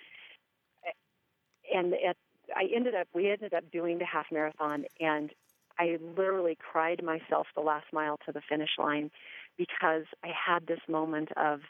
and 1.74 1.94
at, 1.94 2.16
I 2.56 2.68
ended 2.76 2.94
up 2.96 3.08
we 3.14 3.32
ended 3.32 3.54
up 3.54 3.70
doing 3.72 3.98
the 3.98 4.06
half 4.06 4.28
marathon 4.32 4.86
and 5.00 5.32
I 5.78 5.98
literally 6.18 6.58
cried 6.58 7.04
myself 7.04 7.48
the 7.56 7.62
last 7.62 7.88
mile 7.92 8.18
to 8.26 8.32
the 8.32 8.42
finish 8.48 8.70
line 8.78 9.12
because 9.58 10.04
I 10.24 10.30
had 10.30 10.68
this 10.68 10.80
moment 10.88 11.30
of 11.38 11.62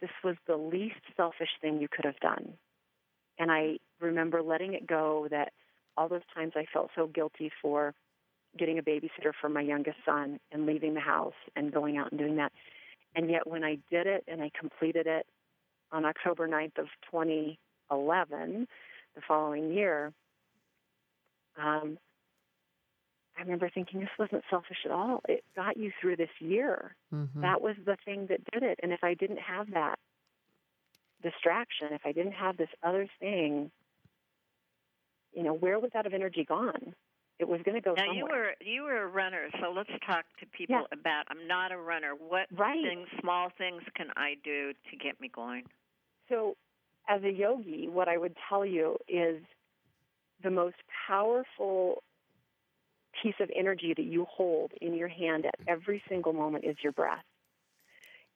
this 0.00 0.10
was 0.22 0.36
the 0.46 0.56
least 0.56 1.00
selfish 1.16 1.48
thing 1.60 1.80
you 1.80 1.88
could 1.88 2.04
have 2.04 2.20
done. 2.20 2.54
And 3.38 3.50
I 3.50 3.78
remember 4.00 4.42
letting 4.42 4.74
it 4.74 4.86
go 4.86 5.26
that 5.30 5.52
all 5.96 6.08
those 6.08 6.22
times 6.34 6.52
I 6.54 6.66
felt 6.72 6.90
so 6.94 7.08
guilty 7.08 7.50
for 7.60 7.94
getting 8.56 8.78
a 8.78 8.82
babysitter 8.82 9.32
for 9.40 9.48
my 9.48 9.60
youngest 9.60 9.98
son 10.04 10.38
and 10.52 10.66
leaving 10.66 10.94
the 10.94 11.00
house 11.00 11.34
and 11.56 11.72
going 11.72 11.96
out 11.96 12.10
and 12.10 12.18
doing 12.18 12.36
that. 12.36 12.52
And 13.14 13.30
yet 13.30 13.46
when 13.46 13.64
I 13.64 13.78
did 13.90 14.06
it 14.06 14.24
and 14.28 14.42
I 14.42 14.50
completed 14.58 15.06
it 15.06 15.26
on 15.92 16.04
October 16.04 16.48
9th 16.48 16.78
of 16.78 16.86
2011, 17.10 18.68
the 19.14 19.20
following 19.26 19.72
year, 19.72 20.12
um, 21.60 21.98
I 23.36 23.42
remember 23.42 23.70
thinking 23.72 24.00
this 24.00 24.08
wasn't 24.18 24.42
selfish 24.50 24.78
at 24.84 24.90
all. 24.90 25.20
It 25.28 25.44
got 25.54 25.76
you 25.76 25.92
through 26.00 26.16
this 26.16 26.30
year. 26.40 26.94
Mm-hmm. 27.14 27.40
That 27.40 27.60
was 27.60 27.76
the 27.84 27.96
thing 28.04 28.26
that 28.28 28.40
did 28.52 28.62
it. 28.62 28.80
And 28.82 28.92
if 28.92 29.04
I 29.04 29.14
didn't 29.14 29.38
have 29.38 29.70
that 29.72 29.98
distraction, 31.22 31.88
if 31.92 32.02
I 32.04 32.12
didn't 32.12 32.32
have 32.32 32.56
this 32.56 32.68
other 32.82 33.06
thing, 33.20 33.70
you 35.32 35.42
know, 35.44 35.54
where 35.54 35.78
would 35.78 35.92
that 35.92 36.04
have 36.04 36.14
energy 36.14 36.44
gone? 36.44 36.94
It 37.38 37.46
was 37.48 37.60
going 37.64 37.76
to 37.76 37.80
go 37.80 37.94
now 37.94 38.06
somewhere. 38.06 38.16
you 38.16 38.24
were 38.24 38.54
you 38.60 38.82
were 38.82 39.02
a 39.02 39.06
runner, 39.06 39.48
so 39.60 39.70
let's 39.70 39.90
talk 40.04 40.24
to 40.40 40.46
people 40.46 40.74
Yeah. 40.76 40.98
about. 40.98 41.24
I'm 41.28 41.46
not 41.46 41.70
a 41.70 41.78
runner. 41.78 42.14
What 42.14 42.48
Right. 42.52 42.82
things, 42.82 43.08
small 43.20 43.50
things, 43.50 43.82
can 43.94 44.10
I 44.16 44.34
do 44.42 44.72
to 44.90 44.96
get 44.96 45.20
me 45.20 45.28
going? 45.28 45.64
So, 46.28 46.56
as 47.08 47.22
a 47.22 47.30
yogi, 47.30 47.88
what 47.88 48.08
I 48.08 48.16
would 48.18 48.36
tell 48.48 48.66
you 48.66 48.98
is 49.08 49.42
the 50.42 50.50
most 50.50 50.76
powerful 51.06 52.02
piece 53.22 53.34
of 53.40 53.50
energy 53.54 53.94
that 53.94 54.02
you 54.04 54.24
hold 54.26 54.72
in 54.80 54.94
your 54.94 55.08
hand 55.08 55.46
at 55.46 55.54
every 55.66 56.02
single 56.08 56.32
moment 56.32 56.64
is 56.64 56.76
your 56.82 56.92
breath. 56.92 57.24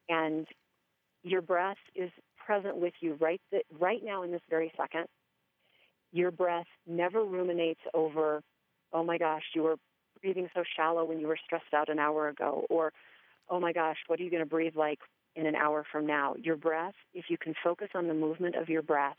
And 0.09 0.47
your 1.23 1.43
breath 1.43 1.77
is 1.95 2.11
present 2.37 2.77
with 2.77 2.95
you 3.01 3.15
right 3.15 3.41
th- 3.51 3.65
right 3.79 4.03
now 4.03 4.23
in 4.23 4.31
this 4.33 4.41
very 4.49 4.73
second. 4.77 5.07
Your 6.13 6.31
breath 6.31 6.67
never 6.87 7.25
ruminates 7.25 7.81
over, 7.95 8.43
oh 8.93 9.05
my 9.05 9.19
gosh, 9.19 9.43
you 9.55 9.63
were 9.63 9.77
breathing 10.21 10.49
so 10.55 10.63
shallow 10.77 11.05
when 11.05 11.19
you 11.19 11.27
were 11.27 11.39
stressed 11.45 11.75
out 11.75 11.89
an 11.89 11.99
hour 11.99 12.29
ago, 12.29 12.65
or 12.71 12.93
oh 13.49 13.61
my 13.61 13.73
gosh, 13.73 13.97
what 14.07 14.21
are 14.21 14.23
you 14.23 14.31
going 14.31 14.43
to 14.43 14.49
breathe 14.49 14.77
like 14.77 15.01
in 15.37 15.47
an 15.47 15.55
hour 15.55 15.85
from 15.91 16.07
now? 16.07 16.35
Your 16.43 16.57
breath, 16.57 16.95
if 17.15 17.27
you 17.29 17.37
can 17.37 17.55
focus 17.63 17.89
on 17.95 18.09
the 18.09 18.15
movement 18.15 18.55
of 18.55 18.69
your 18.69 18.83
breath, 18.83 19.17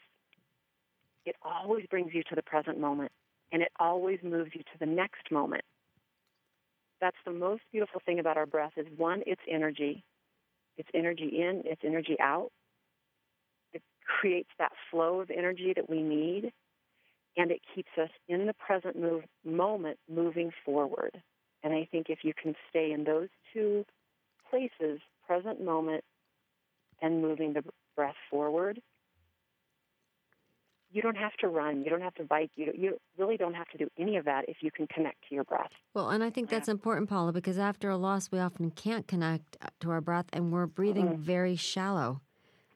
it 1.25 1.36
always 1.42 1.86
brings 1.89 2.13
you 2.13 2.24
to 2.24 2.36
the 2.36 2.42
present 2.42 2.80
moment 2.80 3.12
and 3.51 3.62
it 3.62 3.72
always 3.80 4.20
moves 4.24 4.51
you 4.53 4.62
to 4.62 4.80
the 4.80 4.86
next 4.86 5.32
moment. 5.32 5.63
That's 7.00 7.18
the 7.25 7.32
most 7.32 7.62
beautiful 7.72 8.01
thing 8.06 8.20
about 8.20 8.38
our 8.38 8.46
breath 8.46 8.74
is 8.77 8.88
one, 8.98 9.22
it's 9.25 9.42
energy. 9.50 10.03
It's 10.77 10.89
energy 10.94 11.42
in, 11.42 11.62
it's 11.65 11.82
energy 11.86 12.18
out. 12.20 12.50
It 13.74 13.84
creates 14.20 14.50
that 14.58 14.72
flow 14.89 15.20
of 15.20 15.30
energy 15.30 15.74
that 15.75 15.89
we 15.89 16.01
need 16.01 16.51
and 17.38 17.52
it 17.52 17.62
keeps 17.74 17.90
us 18.02 18.10
in 18.28 18.46
the 18.46 18.54
present 18.54 19.00
move, 19.00 19.24
moment 19.44 19.98
moving 20.10 20.52
forward. 20.66 21.22
And 21.63 21.74
I 21.74 21.88
think 21.92 22.08
if 22.10 22.20
you 22.24 22.34
can 22.42 22.56
stay 22.70 22.92
in 22.92 23.04
those 23.04 23.30
two 23.54 23.86
places, 24.50 25.00
present 25.25 25.63
moment 25.63 26.04
and 27.02 27.22
moving 27.22 27.54
the 27.54 27.63
breath 27.96 28.16
forward, 28.30 28.82
you 30.92 31.02
don't 31.02 31.18
have 31.18 31.34
to 31.40 31.48
run. 31.48 31.84
You 31.84 31.90
don't 31.90 32.02
have 32.02 32.13
to 32.16 32.24
bike. 32.24 32.52
You, 32.56 32.72
you 32.78 32.98
really 33.18 33.36
don't 33.36 33.56
have 33.56 33.68
to 33.70 33.78
do 33.78 33.90
any 33.98 34.18
of 34.18 34.25
that 34.25 34.46
if 34.48 34.58
you 34.62 34.70
can 34.70 34.86
connect 34.88 35.28
to 35.30 35.36
your 35.36 35.44
breath. 35.44 35.72
Well, 35.96 36.10
and 36.10 36.24
I 36.24 36.30
think 36.30 36.50
that's 36.50 36.68
important, 36.68 37.10
Paula, 37.10 37.32
because 37.34 37.58
after 37.58 37.90
a 37.90 37.98
loss, 37.98 38.30
we 38.32 38.40
often 38.40 38.70
can't 38.72 39.08
connect 39.08 39.58
to 39.80 39.90
our 39.90 40.02
breath 40.02 40.25
and 40.34 40.52
we're 40.52 40.68
breathing 40.68 41.10
Mhm. 41.10 41.18
very 41.18 41.56
shallow. 41.56 42.22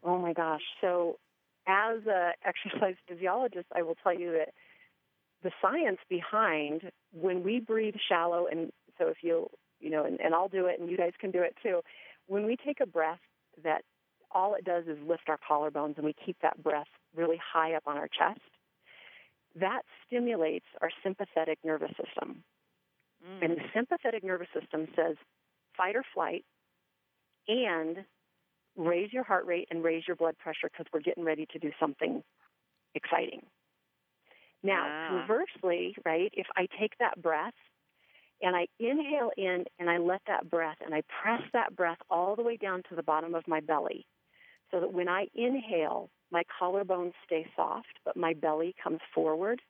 Oh 0.03 0.17
my 0.17 0.33
gosh. 0.33 0.63
So, 0.81 1.19
as 1.67 1.99
an 2.07 2.31
exercise 2.45 2.95
physiologist, 3.07 3.67
I 3.75 3.81
will 3.81 3.95
tell 3.95 4.17
you 4.17 4.31
that 4.31 4.53
the 5.43 5.51
science 5.61 5.99
behind 6.09 6.91
when 7.11 7.43
we 7.43 7.59
breathe 7.59 7.95
shallow, 8.09 8.47
and 8.49 8.71
so 8.97 9.07
if 9.07 9.17
you, 9.21 9.47
you 9.79 9.89
know, 9.89 10.03
and, 10.03 10.19
and 10.19 10.33
I'll 10.33 10.47
do 10.47 10.65
it, 10.65 10.79
and 10.79 10.89
you 10.89 10.97
guys 10.97 11.11
can 11.19 11.31
do 11.31 11.41
it 11.41 11.55
too. 11.61 11.81
When 12.27 12.45
we 12.45 12.55
take 12.55 12.79
a 12.81 12.85
breath 12.85 13.19
that 13.63 13.83
all 14.31 14.55
it 14.55 14.65
does 14.65 14.85
is 14.87 14.97
lift 15.07 15.29
our 15.29 15.37
collarbones, 15.37 15.97
and 15.97 16.05
we 16.05 16.15
keep 16.25 16.37
that 16.41 16.61
breath 16.63 16.87
really 17.15 17.39
high 17.53 17.73
up 17.75 17.83
on 17.85 17.97
our 17.97 18.07
chest, 18.07 18.41
that 19.59 19.81
stimulates 20.05 20.65
our 20.81 20.89
sympathetic 21.03 21.59
nervous 21.63 21.91
system. 21.91 22.43
Mm. 23.25 23.45
And 23.45 23.57
the 23.57 23.61
sympathetic 23.73 24.23
nervous 24.23 24.47
system 24.59 24.87
says 24.95 25.15
fight 25.75 25.95
or 25.95 26.03
flight 26.13 26.45
and 27.47 27.97
raise 28.77 29.11
your 29.11 29.23
heart 29.23 29.45
rate 29.45 29.67
and 29.71 29.83
raise 29.83 30.07
your 30.07 30.15
blood 30.15 30.37
pressure 30.37 30.69
because 30.71 30.85
we're 30.93 31.01
getting 31.01 31.25
ready 31.25 31.45
to 31.51 31.59
do 31.59 31.71
something 31.79 32.23
exciting. 32.95 33.41
Now, 34.63 34.87
Ah. 34.87 35.07
conversely, 35.07 35.95
right, 36.05 36.31
if 36.33 36.47
I 36.55 36.67
take 36.79 36.97
that 36.99 37.21
breath 37.21 37.53
and 38.41 38.55
I 38.55 38.67
inhale 38.79 39.31
in 39.37 39.65
and 39.79 39.89
I 39.89 39.97
let 39.97 40.21
that 40.27 40.49
breath 40.49 40.77
and 40.81 40.93
I 40.93 41.01
press 41.21 41.41
that 41.53 41.75
breath 41.75 41.99
all 42.09 42.35
the 42.35 42.43
way 42.43 42.57
down 42.57 42.83
to 42.89 42.95
the 42.95 43.03
bottom 43.03 43.35
of 43.35 43.47
my 43.47 43.59
belly 43.59 44.05
so 44.71 44.79
that 44.79 44.93
when 44.93 45.07
I 45.07 45.27
inhale, 45.33 46.09
my 46.31 46.43
collarbones 46.59 47.13
stay 47.25 47.47
soft, 47.55 47.99
but 48.05 48.17
my 48.17 48.33
belly 48.33 48.75
comes 48.81 48.99
forward, 49.13 49.61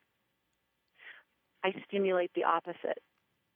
I 1.63 1.73
stimulate 1.87 2.31
the 2.35 2.43
opposite. 2.43 2.99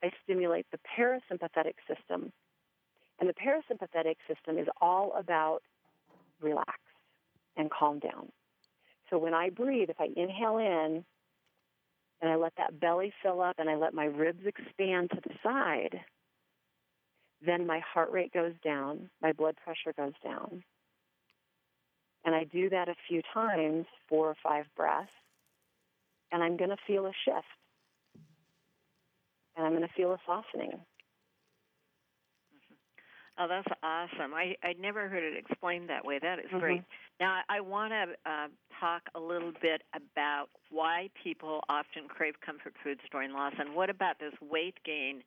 I 0.03 0.11
stimulate 0.23 0.65
the 0.71 0.79
parasympathetic 0.97 1.75
system. 1.87 2.31
And 3.21 3.29
the 3.29 3.33
parasympathetic 3.33 4.15
system 4.27 4.57
is 4.57 4.67
all 4.81 5.13
about 5.15 5.61
relax 6.41 6.79
and 7.55 7.69
calm 7.69 7.99
down. 7.99 8.31
So 9.09 9.19
when 9.19 9.35
I 9.35 9.51
breathe, 9.51 9.91
if 9.91 10.01
I 10.01 10.07
inhale 10.15 10.57
in 10.57 11.05
and 12.19 12.31
I 12.31 12.35
let 12.35 12.53
that 12.57 12.79
belly 12.79 13.13
fill 13.21 13.39
up 13.39 13.59
and 13.59 13.69
I 13.69 13.75
let 13.75 13.93
my 13.93 14.05
ribs 14.05 14.45
expand 14.47 15.11
to 15.11 15.21
the 15.23 15.35
side, 15.43 16.01
then 17.45 17.67
my 17.67 17.79
heart 17.79 18.11
rate 18.11 18.33
goes 18.33 18.53
down, 18.63 19.09
my 19.21 19.33
blood 19.33 19.55
pressure 19.63 19.93
goes 19.95 20.13
down. 20.23 20.63
And 22.25 22.33
I 22.33 22.45
do 22.45 22.69
that 22.69 22.89
a 22.89 22.95
few 23.07 23.21
times, 23.33 23.85
four 24.09 24.29
or 24.29 24.35
five 24.41 24.65
breaths, 24.75 25.11
and 26.31 26.41
I'm 26.41 26.57
going 26.57 26.69
to 26.71 26.77
feel 26.87 27.05
a 27.05 27.13
shift. 27.25 27.45
And 29.55 29.65
I'm 29.65 29.73
going 29.73 29.87
to 29.87 29.93
feel 29.95 30.11
a 30.11 30.17
softening. 30.25 30.79
Oh, 33.41 33.47
that's 33.47 33.67
awesome. 33.81 34.35
I 34.35 34.55
I 34.63 34.73
never 34.73 35.09
heard 35.09 35.23
it 35.23 35.35
explained 35.35 35.89
that 35.89 36.05
way. 36.05 36.19
That 36.19 36.37
is 36.37 36.45
Mhm. 36.51 36.59
great. 36.59 36.83
Now 37.19 37.41
I 37.49 37.59
want 37.59 37.91
to 37.91 38.15
uh, 38.29 38.47
talk 38.79 39.01
a 39.15 39.19
little 39.19 39.51
bit 39.61 39.81
about 39.95 40.49
why 40.69 41.09
people 41.23 41.63
often 41.67 42.07
crave 42.07 42.39
comfort 42.41 42.75
foods 42.83 43.01
during 43.11 43.31
loss, 43.31 43.53
and 43.57 43.73
what 43.73 43.89
about 43.89 44.19
this 44.19 44.33
weight 44.41 44.77
gain? 44.83 45.23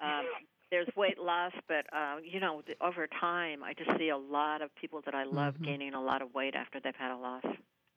Um, 0.00 0.26
there's 0.70 0.88
weight 0.96 1.18
loss, 1.18 1.52
but 1.68 1.86
uh, 1.94 2.16
you 2.24 2.40
know, 2.40 2.62
over 2.80 3.06
time, 3.06 3.62
I 3.62 3.72
just 3.74 3.96
see 3.98 4.08
a 4.08 4.16
lot 4.18 4.60
of 4.60 4.74
people 4.74 5.00
that 5.04 5.14
I 5.14 5.22
love 5.24 5.54
Mhm. 5.60 5.64
gaining 5.64 5.94
a 5.94 6.02
lot 6.02 6.22
of 6.22 6.34
weight 6.34 6.56
after 6.56 6.80
they've 6.80 6.96
had 6.96 7.12
a 7.12 7.16
loss. 7.16 7.44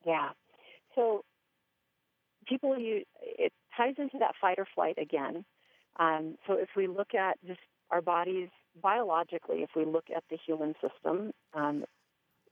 Yeah. 0.06 0.30
So 0.94 1.26
people 2.46 2.78
use 2.78 3.06
it 3.22 3.54
ties 3.76 3.96
into 3.98 4.20
that 4.20 4.36
fight 4.40 4.60
or 4.60 4.68
flight 4.76 4.98
again. 5.00 5.46
Um, 6.00 6.38
so 6.46 6.54
if 6.54 6.70
we 6.76 6.88
look 6.88 7.16
at 7.16 7.38
just 7.46 7.60
our 7.90 8.02
bodies 8.02 8.50
biologically, 8.82 9.64
if 9.64 9.70
we 9.76 9.86
look 9.86 10.06
at 10.16 10.24
the 10.30 10.38
human 10.46 10.74
system, 10.82 11.32
um, 11.54 11.86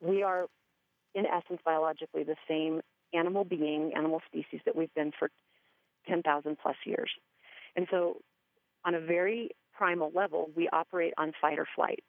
we 0.01 0.24
are 0.24 0.46
in 1.13 1.25
essence 1.25 1.62
biologically 1.63 2.24
the 2.24 2.36
same 2.48 2.82
animal 3.13 3.44
being, 3.44 3.94
animal 3.96 4.22
species 4.27 4.60
that 4.65 4.75
we've 4.75 4.94
been 4.94 5.12
for 5.17 5.29
10,000 6.08 6.58
plus 6.62 6.75
years. 6.86 7.12
And 7.75 7.88
so 7.89 8.17
on 8.84 8.96
a 8.96 9.00
very 9.00 9.50
primal 9.74 10.12
level, 10.13 10.50
we 10.55 10.70
operate 10.72 11.13
on 11.17 11.34
fight 11.41 11.60
or 11.60 11.67
flight. 11.75 12.03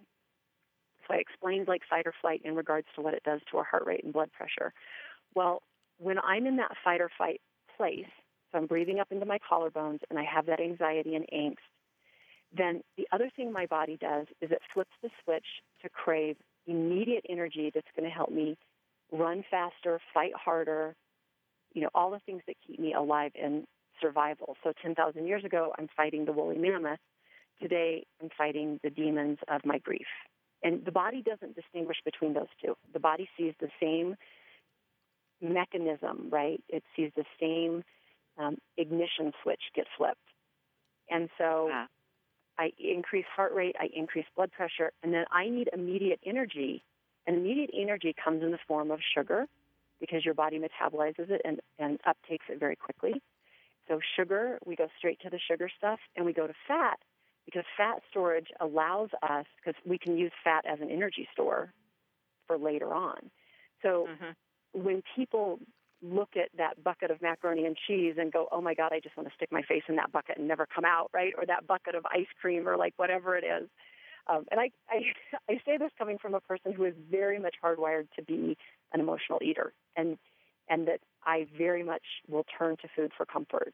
So 1.07 1.15
I 1.15 1.19
explained 1.19 1.69
like 1.69 1.83
fight 1.89 2.07
or 2.07 2.15
flight 2.21 2.43
in 2.45 2.57
regards 2.57 2.87
to 2.97 3.03
what 3.03 3.15
it 3.15 3.23
does 3.25 3.41
to 3.51 3.59
our 3.59 3.65
heart 3.65 3.85
rate 3.87 4.05
and 4.05 4.13
blood 4.13 4.31
pressure. 4.33 4.73
Well, 5.35 5.63
when 5.99 6.19
I'm 6.19 6.47
in 6.47 6.57
that 6.57 6.73
fight 6.83 7.01
or 7.01 7.11
flight 7.17 7.41
place, 7.77 8.05
so 8.51 8.59
I'm 8.59 8.67
breathing 8.67 9.01
up 9.01 9.09
into 9.11 9.27
my 9.27 9.39
collarbones 9.51 10.01
and 10.11 10.19
I 10.19 10.25
have 10.25 10.47
that 10.47 10.61
anxiety 10.61 11.15
and 11.15 11.25
angst, 11.33 11.57
then 12.57 12.83
the 12.97 13.07
other 13.13 13.31
thing 13.35 13.53
my 13.53 13.67
body 13.67 13.97
does 14.01 14.27
is 14.41 14.51
it 14.51 14.61
flips 14.73 14.91
the 15.03 15.11
switch 15.25 15.47
to 15.83 15.89
crave 15.89 16.37
immediate 16.67 17.25
energy 17.29 17.71
that's 17.75 17.87
going 17.97 18.09
to 18.09 18.15
help 18.15 18.31
me 18.31 18.57
run 19.13 19.45
faster, 19.51 20.01
fight 20.13 20.33
harder, 20.35 20.95
you 21.73 21.83
know, 21.83 21.91
all 21.95 22.11
the 22.11 22.21
things 22.27 22.43
that 22.47 22.57
keep 22.67 22.81
me 22.81 22.95
alive 22.95 23.33
and 23.41 23.65
survival. 24.01 24.57
So 24.65 24.73
10,000 24.83 25.27
years 25.27 25.45
ago, 25.45 25.73
I'm 25.79 25.89
fighting 25.97 26.25
the 26.25 26.33
woolly 26.33 26.59
mammoth. 26.59 26.99
Today, 27.61 28.05
I'm 28.21 28.29
fighting 28.37 28.81
the 28.83 28.91
demons 28.91 29.39
of 29.49 29.63
my 29.65 29.79
grief. 29.79 30.07
And 30.63 30.85
the 30.85 30.93
body 30.93 31.23
doesn't 31.23 31.55
distinguish 31.55 31.99
between 32.05 32.35
those 32.35 32.49
two. 32.63 32.75
The 32.93 33.01
body 33.01 33.29
sees 33.37 33.55
the 33.61 33.69
same 33.81 34.17
mechanism, 35.41 36.29
right? 36.31 36.63
It 36.69 36.83
sees 36.95 37.11
the 37.17 37.25
same 37.41 37.85
um, 38.39 38.57
ignition 38.77 39.33
switch 39.43 39.61
get 39.75 39.87
flipped. 39.97 40.19
And 41.11 41.29
so. 41.39 41.69
I 42.59 42.73
increase 42.79 43.27
heart 43.35 43.55
rate, 43.55 43.77
I 43.79 43.89
increase 43.95 44.27
blood 44.35 44.53
pressure, 44.53 44.93
and 45.03 45.13
then 45.13 45.25
I 45.31 45.49
need 45.49 45.69
immediate 45.73 46.21
energy. 46.25 46.83
And 47.27 47.37
immediate 47.37 47.71
energy 47.75 48.15
comes 48.23 48.43
in 48.43 48.51
the 48.51 48.59
form 48.69 48.91
of 48.91 49.01
sugar 49.15 49.47
because 50.01 50.25
your 50.25 50.35
body 50.35 50.59
metabolizes 50.59 51.31
it 51.31 51.43
and, 51.45 51.61
and 51.79 51.99
uptakes 52.07 52.49
it 52.49 52.61
very 52.61 52.77
quickly. 52.77 53.21
So, 53.89 54.01
sugar, 54.17 54.59
we 54.65 54.77
go 54.77 54.89
straight 54.99 55.21
to 55.21 55.31
the 55.31 55.39
sugar 55.39 55.71
stuff, 55.77 55.99
and 56.17 56.27
we 56.27 56.33
go 56.33 56.47
to 56.47 56.55
fat 56.67 56.99
because 57.45 57.65
fat 57.77 58.03
storage 58.11 58.49
allows 58.61 59.11
us, 59.23 59.47
because 59.57 59.81
we 59.87 59.99
can 59.99 60.17
use 60.17 60.33
fat 60.43 60.65
as 60.67 60.81
an 60.81 60.91
energy 60.91 61.29
store 61.33 61.73
for 62.47 62.59
later 62.59 62.93
on. 62.95 63.31
So, 63.83 64.09
hmm 64.19 64.33
when 64.73 65.03
people 65.15 65.59
look 66.03 66.31
at 66.37 66.51
that 66.57 66.83
bucket 66.83 67.11
of 67.11 67.23
macaroni 67.23 67.65
and 67.65 67.77
cheese 67.87 68.15
and 68.19 68.33
go, 68.33 68.49
oh 68.53 68.61
my 68.61 68.75
God, 68.75 68.93
I 68.93 69.01
just 69.01 69.17
want 69.17 69.29
to 69.29 69.35
stick 69.35 69.51
my 69.51 69.63
face 69.63 69.83
in 69.89 69.97
that 69.97 70.13
bucket 70.13 70.39
and 70.39 70.47
never 70.47 70.67
come 70.67 70.85
out, 70.85 71.11
right? 71.13 71.33
Or 71.37 71.47
that 71.47 71.67
bucket 71.67 71.95
of 71.95 72.05
ice 72.07 72.27
cream 72.41 72.69
or 72.69 72.77
like 72.77 72.95
whatever 72.97 73.37
it 73.37 73.45
is. 73.45 73.69
Um, 74.29 74.45
and 74.51 74.61
I, 74.61 74.71
I, 74.91 75.03
I 75.53 75.61
say 75.65 75.79
this 75.79 75.91
coming 75.99 76.19
from 76.19 76.35
a 76.35 76.41
person 76.41 76.73
who 76.73 76.85
is 76.85 76.95
very 77.11 77.39
much 77.39 77.55
hardwired 77.63 78.09
to 78.17 78.23
be 78.23 78.57
an 78.93 79.01
emotional 79.01 79.41
eater 79.43 79.73
and, 79.97 80.19
and 80.69 80.87
that 80.89 81.01
I 81.25 81.47
very 81.57 81.83
much 81.83 82.03
will 82.29 82.45
turn 82.59 82.77
to 82.83 82.89
food 82.95 83.13
for 83.17 83.25
comfort. 83.25 83.73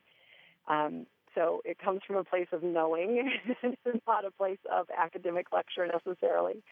Um, 0.68 1.06
so 1.34 1.62
it 1.64 1.78
comes 1.78 2.00
from 2.06 2.16
a 2.16 2.24
place 2.24 2.48
of 2.52 2.62
knowing, 2.62 3.30
not 4.06 4.24
a 4.24 4.30
place 4.30 4.58
of 4.70 4.86
academic 4.96 5.46
lecture 5.52 5.86
necessarily. 5.86 6.62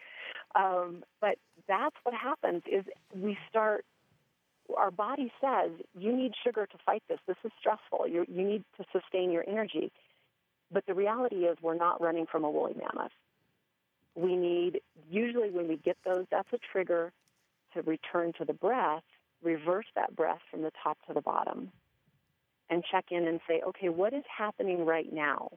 Um, 0.55 1.03
but 1.21 1.37
that's 1.67 1.97
what 2.03 2.15
happens 2.15 2.63
is 2.71 2.85
we 3.15 3.39
start 3.49 3.85
our 4.77 4.91
body 4.91 5.33
says 5.41 5.71
you 5.99 6.17
need 6.17 6.33
sugar 6.45 6.67
to 6.67 6.79
fight 6.85 7.03
this. 7.09 7.19
This 7.27 7.37
is 7.45 7.51
stressful. 7.59 8.09
You, 8.09 8.25
you 8.29 8.47
need 8.47 8.65
to 8.79 8.85
sustain 8.93 9.31
your 9.31 9.45
energy. 9.49 9.93
But 10.73 10.87
the 10.87 10.95
reality 10.95 11.47
is, 11.47 11.59
we're 11.61 11.75
not 11.75 12.01
running 12.01 12.27
from 12.31 12.45
a 12.45 12.51
woolly 12.51 12.75
mammoth. 12.75 13.13
We 14.15 14.37
need, 14.37 14.81
usually 15.11 15.51
when 15.51 15.69
we 15.69 15.77
get 15.77 15.97
those, 16.05 16.27
that's 16.31 16.53
a 16.53 16.59
trigger 16.73 17.13
to 17.75 17.83
return 17.83 18.33
to 18.39 18.45
the 18.45 18.53
breath, 18.53 19.03
reverse 19.43 19.87
that 19.95 20.15
breath 20.15 20.41
from 20.51 20.63
the 20.63 20.73
top 20.83 20.99
to 21.09 21.15
the 21.15 21.21
bottom, 21.21 21.71
and 22.69 22.85
check 22.91 23.07
in 23.11 23.27
and 23.27 23.41
say, 23.49 23.63
okay, 23.67 23.89
what 23.89 24.13
is 24.13 24.25
happening 24.37 24.87
right 24.87 25.13
now 25.13 25.49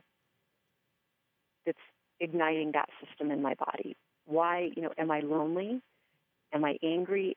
that's 1.65 1.77
igniting 2.20 2.72
that 2.74 2.89
system 3.05 3.32
in 3.32 3.41
my 3.41 3.53
body? 3.55 3.96
Why, 4.25 4.72
you 4.75 4.82
know, 4.82 4.93
am 4.98 5.12
I 5.12 5.20
lonely? 5.20 5.82
Am 6.53 6.65
I 6.65 6.77
angry? 6.84 7.36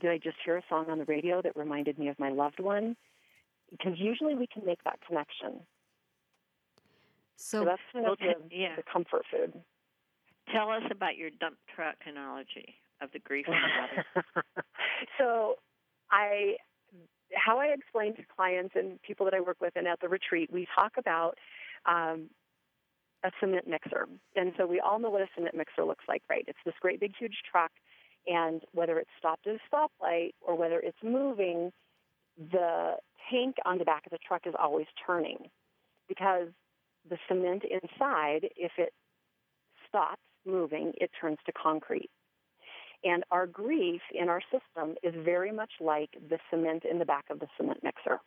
Did 0.00 0.10
I 0.10 0.18
just 0.18 0.36
hear 0.44 0.56
a 0.56 0.62
song 0.68 0.86
on 0.88 0.98
the 0.98 1.04
radio 1.04 1.42
that 1.42 1.56
reminded 1.56 1.98
me 1.98 2.08
of 2.08 2.18
my 2.18 2.30
loved 2.30 2.60
one? 2.60 2.96
Because 3.70 3.94
usually 3.96 4.34
we 4.34 4.46
can 4.46 4.64
make 4.64 4.82
that 4.84 4.98
connection. 5.06 5.60
So, 7.36 7.60
So, 7.60 7.64
that's 7.64 7.82
kind 7.92 8.06
of 8.06 8.18
t- 8.18 8.26
the, 8.26 8.56
yeah. 8.56 8.76
the 8.76 8.82
comfort 8.90 9.22
food. 9.30 9.52
Tell 10.52 10.70
us 10.70 10.82
about 10.90 11.16
your 11.16 11.30
dump 11.38 11.56
truck 11.74 11.96
analogy 12.06 12.74
of 13.00 13.10
the 13.12 13.18
grief 13.18 13.46
in 13.46 13.54
the 13.54 14.14
body. 14.24 14.46
so 15.18 15.56
I 16.10 16.56
how 17.34 17.58
I 17.58 17.66
explain 17.66 18.16
to 18.16 18.22
clients 18.34 18.74
and 18.74 19.00
people 19.02 19.24
that 19.26 19.34
I 19.34 19.40
work 19.40 19.58
with 19.60 19.74
and 19.76 19.86
at 19.86 20.00
the 20.00 20.08
retreat, 20.08 20.50
we 20.50 20.66
talk 20.74 20.92
about 20.96 21.36
um, 21.86 22.30
a 23.24 23.30
cement 23.40 23.68
mixer. 23.68 24.08
And 24.36 24.52
so 24.56 24.66
we 24.66 24.80
all 24.80 24.98
know 24.98 25.10
what 25.10 25.22
a 25.22 25.28
cement 25.34 25.54
mixer 25.54 25.84
looks 25.84 26.04
like, 26.08 26.22
right? 26.30 26.44
It's 26.46 26.58
this 26.64 26.74
great 26.80 27.00
big 27.00 27.12
huge 27.18 27.36
truck 27.50 27.70
and 28.28 28.62
whether 28.72 28.98
it's 28.98 29.10
stopped 29.18 29.46
at 29.46 29.54
a 29.56 29.74
stoplight 29.74 30.32
or 30.40 30.54
whether 30.54 30.78
it's 30.80 30.98
moving, 31.02 31.72
the 32.52 32.94
tank 33.30 33.56
on 33.64 33.78
the 33.78 33.84
back 33.84 34.06
of 34.06 34.12
the 34.12 34.18
truck 34.26 34.42
is 34.46 34.54
always 34.60 34.86
turning 35.06 35.38
because 36.08 36.48
the 37.08 37.18
cement 37.28 37.62
inside, 37.64 38.48
if 38.56 38.72
it 38.76 38.92
stops 39.88 40.20
moving, 40.46 40.92
it 41.00 41.10
turns 41.20 41.38
to 41.46 41.52
concrete. 41.52 42.10
And 43.04 43.22
our 43.30 43.46
grief 43.46 44.00
in 44.12 44.28
our 44.28 44.40
system 44.50 44.96
is 45.02 45.14
very 45.24 45.52
much 45.52 45.70
like 45.80 46.10
the 46.28 46.38
cement 46.50 46.84
in 46.90 46.98
the 46.98 47.04
back 47.04 47.24
of 47.30 47.38
the 47.38 47.46
cement 47.56 47.78
mixer. 47.82 48.18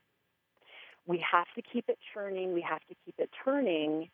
We 1.06 1.24
have 1.30 1.48
to 1.56 1.62
keep 1.62 1.86
it 1.90 1.98
churning, 2.14 2.54
we 2.54 2.62
have 2.62 2.82
to 2.88 2.96
keep 3.06 3.16
it 3.18 3.30
turning. 3.44 4.10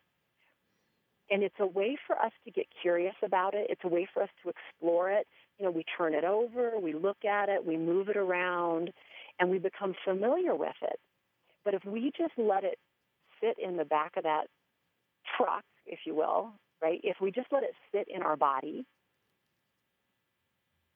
And 1.30 1.42
it's 1.42 1.54
a 1.60 1.66
way 1.66 1.96
for 2.06 2.16
us 2.18 2.32
to 2.44 2.50
get 2.50 2.66
curious 2.80 3.14
about 3.22 3.54
it. 3.54 3.66
It's 3.68 3.84
a 3.84 3.88
way 3.88 4.08
for 4.12 4.22
us 4.22 4.30
to 4.42 4.50
explore 4.50 5.10
it. 5.10 5.26
You 5.58 5.66
know, 5.66 5.70
we 5.70 5.84
turn 5.96 6.14
it 6.14 6.24
over, 6.24 6.78
we 6.80 6.94
look 6.94 7.24
at 7.24 7.48
it, 7.48 7.64
we 7.64 7.76
move 7.76 8.08
it 8.08 8.16
around, 8.16 8.92
and 9.38 9.50
we 9.50 9.58
become 9.58 9.94
familiar 10.04 10.54
with 10.54 10.76
it. 10.82 10.98
But 11.64 11.74
if 11.74 11.84
we 11.84 12.12
just 12.16 12.32
let 12.38 12.64
it 12.64 12.78
sit 13.42 13.56
in 13.62 13.76
the 13.76 13.84
back 13.84 14.16
of 14.16 14.22
that 14.22 14.46
truck, 15.36 15.64
if 15.86 16.00
you 16.06 16.14
will, 16.14 16.52
right? 16.80 17.00
If 17.02 17.16
we 17.20 17.30
just 17.30 17.48
let 17.52 17.62
it 17.62 17.74
sit 17.92 18.06
in 18.14 18.22
our 18.22 18.36
body, 18.36 18.86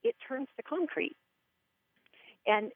it 0.05 0.15
turns 0.27 0.49
to 0.57 0.63
concrete. 0.63 1.17
And 2.47 2.73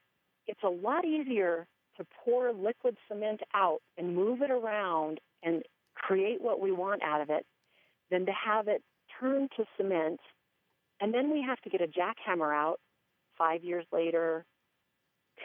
it's 0.47 0.63
a 0.63 0.69
lot 0.69 1.05
easier 1.05 1.67
to 1.97 2.07
pour 2.25 2.53
liquid 2.53 2.97
cement 3.09 3.41
out 3.55 3.81
and 3.97 4.15
move 4.15 4.43
it 4.43 4.51
around 4.51 5.21
and 5.43 5.63
create 5.97 6.41
what 6.41 6.61
we 6.61 6.73
want 6.73 7.03
out 7.03 7.21
of 7.21 7.31
it 7.31 7.45
than 8.11 8.27
to 8.27 8.33
have 8.33 8.69
it 8.69 8.83
turn 9.19 9.49
to 9.57 9.65
cement. 9.77 10.21
And 11.01 11.13
then 11.13 11.31
we 11.31 11.43
have 11.43 11.61
to 11.63 11.71
get 11.71 11.81
a 11.81 11.87
jackhammer 11.87 12.55
out 12.55 12.79
five 13.37 13.65
years 13.65 13.85
later, 13.93 14.45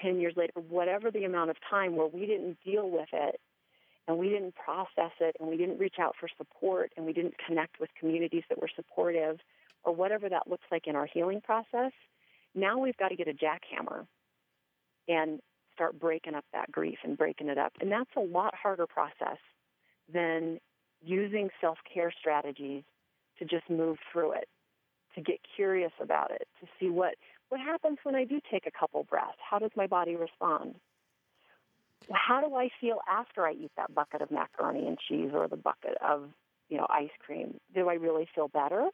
10 0.01 0.19
years 0.19 0.33
later, 0.37 0.53
whatever 0.69 1.11
the 1.11 1.25
amount 1.25 1.49
of 1.49 1.57
time 1.69 1.95
where 1.95 2.07
we 2.07 2.25
didn't 2.25 2.57
deal 2.63 2.89
with 2.89 3.09
it 3.11 3.39
and 4.07 4.17
we 4.17 4.29
didn't 4.29 4.55
process 4.55 5.11
it 5.19 5.35
and 5.39 5.49
we 5.49 5.57
didn't 5.57 5.79
reach 5.79 5.95
out 5.99 6.15
for 6.19 6.27
support 6.37 6.91
and 6.95 7.05
we 7.05 7.13
didn't 7.13 7.35
connect 7.45 7.79
with 7.79 7.89
communities 7.99 8.43
that 8.49 8.59
were 8.59 8.69
supportive 8.75 9.39
or 9.83 9.93
whatever 9.93 10.29
that 10.29 10.47
looks 10.47 10.65
like 10.71 10.87
in 10.87 10.95
our 10.95 11.07
healing 11.11 11.41
process. 11.41 11.91
Now 12.55 12.77
we've 12.77 12.97
got 12.97 13.09
to 13.09 13.15
get 13.15 13.27
a 13.27 13.33
jackhammer 13.33 14.05
and 15.07 15.39
start 15.73 15.99
breaking 15.99 16.35
up 16.35 16.45
that 16.53 16.71
grief 16.71 16.99
and 17.03 17.17
breaking 17.17 17.47
it 17.47 17.57
up. 17.57 17.73
And 17.81 17.91
that's 17.91 18.09
a 18.15 18.19
lot 18.19 18.53
harder 18.55 18.87
process 18.87 19.37
than 20.13 20.59
using 21.03 21.49
self 21.59 21.77
care 21.91 22.13
strategies 22.17 22.83
to 23.39 23.45
just 23.45 23.69
move 23.69 23.97
through 24.11 24.33
it, 24.33 24.47
to 25.15 25.21
get 25.21 25.39
curious 25.55 25.91
about 26.01 26.31
it, 26.31 26.47
to 26.59 26.67
see 26.79 26.89
what, 26.89 27.15
what 27.49 27.59
happens 27.59 27.97
when 28.03 28.15
I 28.15 28.23
do 28.23 28.39
take 28.51 28.65
a 28.67 28.71
couple 28.71 29.03
breaths. 29.03 29.37
How 29.49 29.59
does 29.59 29.71
my 29.75 29.87
body 29.87 30.15
respond? 30.15 30.75
How 32.11 32.41
do 32.41 32.55
I 32.55 32.69
feel 32.79 32.99
after 33.09 33.45
I 33.45 33.53
eat 33.53 33.71
that 33.77 33.93
bucket 33.93 34.21
of 34.21 34.31
macaroni 34.31 34.87
and 34.87 34.97
cheese 35.07 35.31
or 35.33 35.47
the 35.47 35.55
bucket 35.57 35.97
of, 36.05 36.29
you 36.69 36.77
know, 36.77 36.87
ice 36.89 37.09
cream? 37.25 37.59
Do 37.73 37.89
I 37.89 37.93
really 37.93 38.27
feel 38.35 38.47
better? 38.47 38.89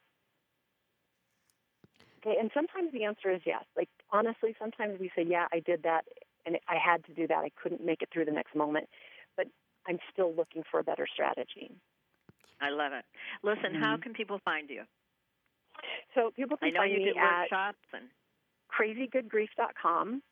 Okay, 2.20 2.36
and 2.38 2.50
sometimes 2.52 2.92
the 2.92 3.04
answer 3.04 3.30
is 3.30 3.40
yes. 3.46 3.64
Like 3.76 3.88
honestly, 4.10 4.54
sometimes 4.58 4.98
we 4.98 5.10
say, 5.14 5.22
"Yeah, 5.22 5.46
I 5.52 5.60
did 5.60 5.82
that, 5.84 6.04
and 6.46 6.58
I 6.68 6.76
had 6.76 7.04
to 7.06 7.14
do 7.14 7.26
that. 7.28 7.38
I 7.38 7.50
couldn't 7.60 7.84
make 7.84 8.02
it 8.02 8.08
through 8.12 8.24
the 8.24 8.32
next 8.32 8.54
moment, 8.54 8.88
I'm 9.88 9.98
still 10.12 10.34
looking 10.34 10.62
for 10.70 10.80
a 10.80 10.84
better 10.84 11.06
strategy." 11.06 11.70
I 12.60 12.70
love 12.70 12.92
it. 12.92 13.04
Listen, 13.42 13.74
how 13.74 13.96
Mhm. 13.96 14.02
can 14.02 14.14
people 14.14 14.38
find 14.40 14.68
you? 14.68 14.84
So 16.14 16.32
people 16.32 16.58
I 16.60 16.70
know 16.70 16.80
find 16.80 16.92
you 16.92 16.98
me 16.98 17.12
do 17.12 17.18
at 17.18 17.40
workshops 17.42 17.78
and 17.92 18.10
crazygoodgrief.com. 18.68 20.22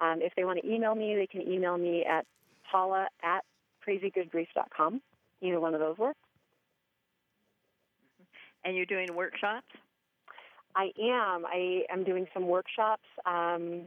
Um, 0.00 0.20
if 0.20 0.34
they 0.34 0.44
want 0.44 0.60
to 0.60 0.66
email 0.66 0.94
me, 0.94 1.14
they 1.14 1.26
can 1.26 1.42
email 1.42 1.78
me 1.78 2.04
at 2.04 2.26
paula 2.64 3.08
at 3.22 3.44
crazygoodgrief.com. 3.82 5.00
Either 5.40 5.60
one 5.60 5.74
of 5.74 5.80
those 5.80 5.96
work. 5.98 6.16
and 8.64 8.76
you're 8.76 8.84
doing 8.86 9.14
workshops. 9.14 9.72
I 10.74 10.90
am. 11.00 11.46
I 11.46 11.84
am 11.88 12.02
doing 12.02 12.26
some 12.34 12.48
workshops, 12.48 13.06
um, 13.24 13.82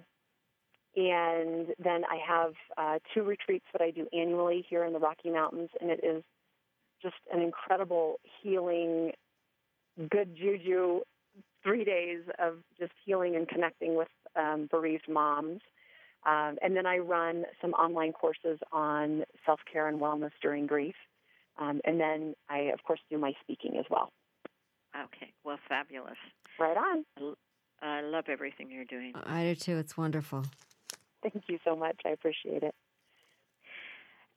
and 1.00 1.68
then 1.82 2.04
I 2.04 2.18
have 2.28 2.54
uh, 2.78 3.00
two 3.14 3.24
retreats 3.24 3.66
that 3.72 3.82
I 3.82 3.92
do 3.92 4.06
annually 4.12 4.66
here 4.70 4.84
in 4.84 4.92
the 4.92 5.00
Rocky 5.00 5.30
Mountains, 5.30 5.70
and 5.80 5.90
it 5.90 6.02
is 6.04 6.24
just 7.02 7.16
an 7.34 7.42
incredible 7.42 8.20
healing, 8.42 9.14
good 10.10 10.36
juju 10.36 11.00
three 11.64 11.86
days 11.86 12.24
of 12.38 12.56
just 12.78 12.92
healing 13.06 13.38
and 13.38 13.48
connecting 13.48 13.96
with 13.96 14.10
um, 14.36 14.68
bereaved 14.70 15.08
moms. 15.08 15.62
Um, 16.26 16.58
and 16.62 16.76
then 16.76 16.86
I 16.86 16.98
run 16.98 17.46
some 17.62 17.72
online 17.74 18.12
courses 18.12 18.60
on 18.74 19.24
self 19.46 19.62
care 19.72 19.88
and 19.88 20.02
wellness 20.02 20.32
during 20.42 20.68
grief. 20.68 20.96
Um, 21.58 21.80
and 21.86 21.98
then 21.98 22.34
I, 22.50 22.72
of 22.74 22.84
course, 22.84 23.00
do 23.10 23.18
my 23.18 23.32
speaking 23.42 23.78
as 23.80 23.86
well. 23.90 24.12
Okay, 24.96 25.32
well, 25.46 25.60
fabulous. 25.70 26.18
Right 26.60 26.76
on. 26.76 27.36
I 27.82 28.02
love 28.02 28.26
everything 28.28 28.70
you're 28.70 28.84
doing. 28.84 29.14
I 29.16 29.44
do 29.44 29.56
too. 29.56 29.78
It's 29.78 29.96
wonderful. 29.96 30.44
Thank 31.22 31.44
you 31.48 31.60
so 31.64 31.76
much. 31.76 32.02
I 32.06 32.10
appreciate 32.10 32.64
it. 32.64 32.76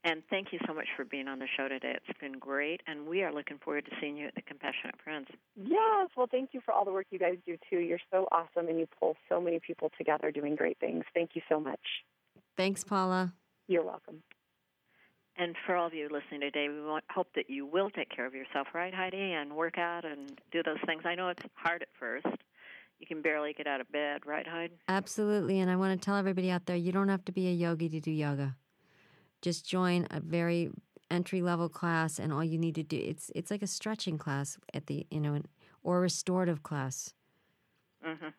And 0.04 0.24
thank 0.30 0.52
you 0.52 0.58
so 0.66 0.74
much 0.74 0.88
for 0.96 1.04
being 1.04 1.28
on 1.28 1.38
the 1.38 1.46
show 1.56 1.68
today. 1.68 1.94
It's 1.94 2.18
been 2.18 2.32
great, 2.32 2.80
and 2.88 3.06
we 3.06 3.22
are 3.22 3.32
looking 3.32 3.58
forward 3.58 3.84
to 3.84 3.92
seeing 4.00 4.16
you 4.16 4.26
at 4.26 4.34
the 4.34 4.42
Compassionate 4.42 4.96
Friends. 5.04 5.28
Yes. 5.54 6.10
Well, 6.16 6.26
thank 6.28 6.50
you 6.52 6.60
for 6.64 6.74
all 6.74 6.84
the 6.84 6.90
work 6.90 7.06
you 7.10 7.20
guys 7.20 7.36
do, 7.46 7.56
too. 7.70 7.78
You're 7.78 8.00
so 8.10 8.26
awesome, 8.32 8.66
and 8.68 8.80
you 8.80 8.88
pull 8.98 9.16
so 9.28 9.40
many 9.40 9.60
people 9.64 9.92
together 9.96 10.32
doing 10.32 10.56
great 10.56 10.76
things. 10.80 11.04
Thank 11.14 11.30
you 11.34 11.42
so 11.48 11.60
much. 11.60 11.78
Thanks, 12.56 12.82
Paula. 12.82 13.32
You're 13.68 13.84
welcome. 13.84 14.24
And 15.36 15.54
for 15.64 15.76
all 15.76 15.86
of 15.86 15.94
you 15.94 16.08
listening 16.10 16.40
today, 16.40 16.68
we 16.68 16.82
want, 16.82 17.04
hope 17.08 17.28
that 17.36 17.48
you 17.48 17.64
will 17.64 17.88
take 17.88 18.10
care 18.10 18.26
of 18.26 18.34
yourself, 18.34 18.66
right, 18.74 18.92
Heidi, 18.92 19.32
and 19.32 19.54
work 19.54 19.78
out 19.78 20.04
and 20.04 20.40
do 20.50 20.64
those 20.64 20.78
things. 20.84 21.02
I 21.04 21.14
know 21.14 21.28
it's 21.28 21.44
hard 21.54 21.82
at 21.82 21.88
first. 21.98 22.26
You 23.02 23.06
can 23.06 23.20
barely 23.20 23.52
get 23.52 23.66
out 23.66 23.82
of 23.82 23.92
bed, 23.92 24.22
right, 24.24 24.46
Heidi? 24.46 24.78
Absolutely. 24.88 25.60
And 25.60 25.70
I 25.70 25.76
want 25.76 26.00
to 26.00 26.02
tell 26.02 26.16
everybody 26.16 26.50
out 26.50 26.64
there 26.64 26.76
you 26.76 26.92
don't 26.92 27.08
have 27.08 27.24
to 27.26 27.32
be 27.32 27.48
a 27.48 27.52
yogi 27.52 27.90
to 27.90 28.00
do 28.00 28.10
yoga 28.10 28.56
just 29.42 29.66
join 29.66 30.06
a 30.10 30.20
very 30.20 30.70
entry 31.10 31.42
level 31.42 31.68
class 31.68 32.18
and 32.18 32.32
all 32.32 32.42
you 32.42 32.56
need 32.56 32.74
to 32.74 32.82
do 32.82 32.96
it's 32.96 33.30
it's 33.34 33.50
like 33.50 33.60
a 33.60 33.66
stretching 33.66 34.16
class 34.16 34.56
at 34.72 34.86
the 34.86 35.06
you 35.10 35.20
know 35.20 35.38
or 35.82 35.98
a 35.98 36.00
restorative 36.00 36.62
class 36.62 37.12
mhm 38.06 38.32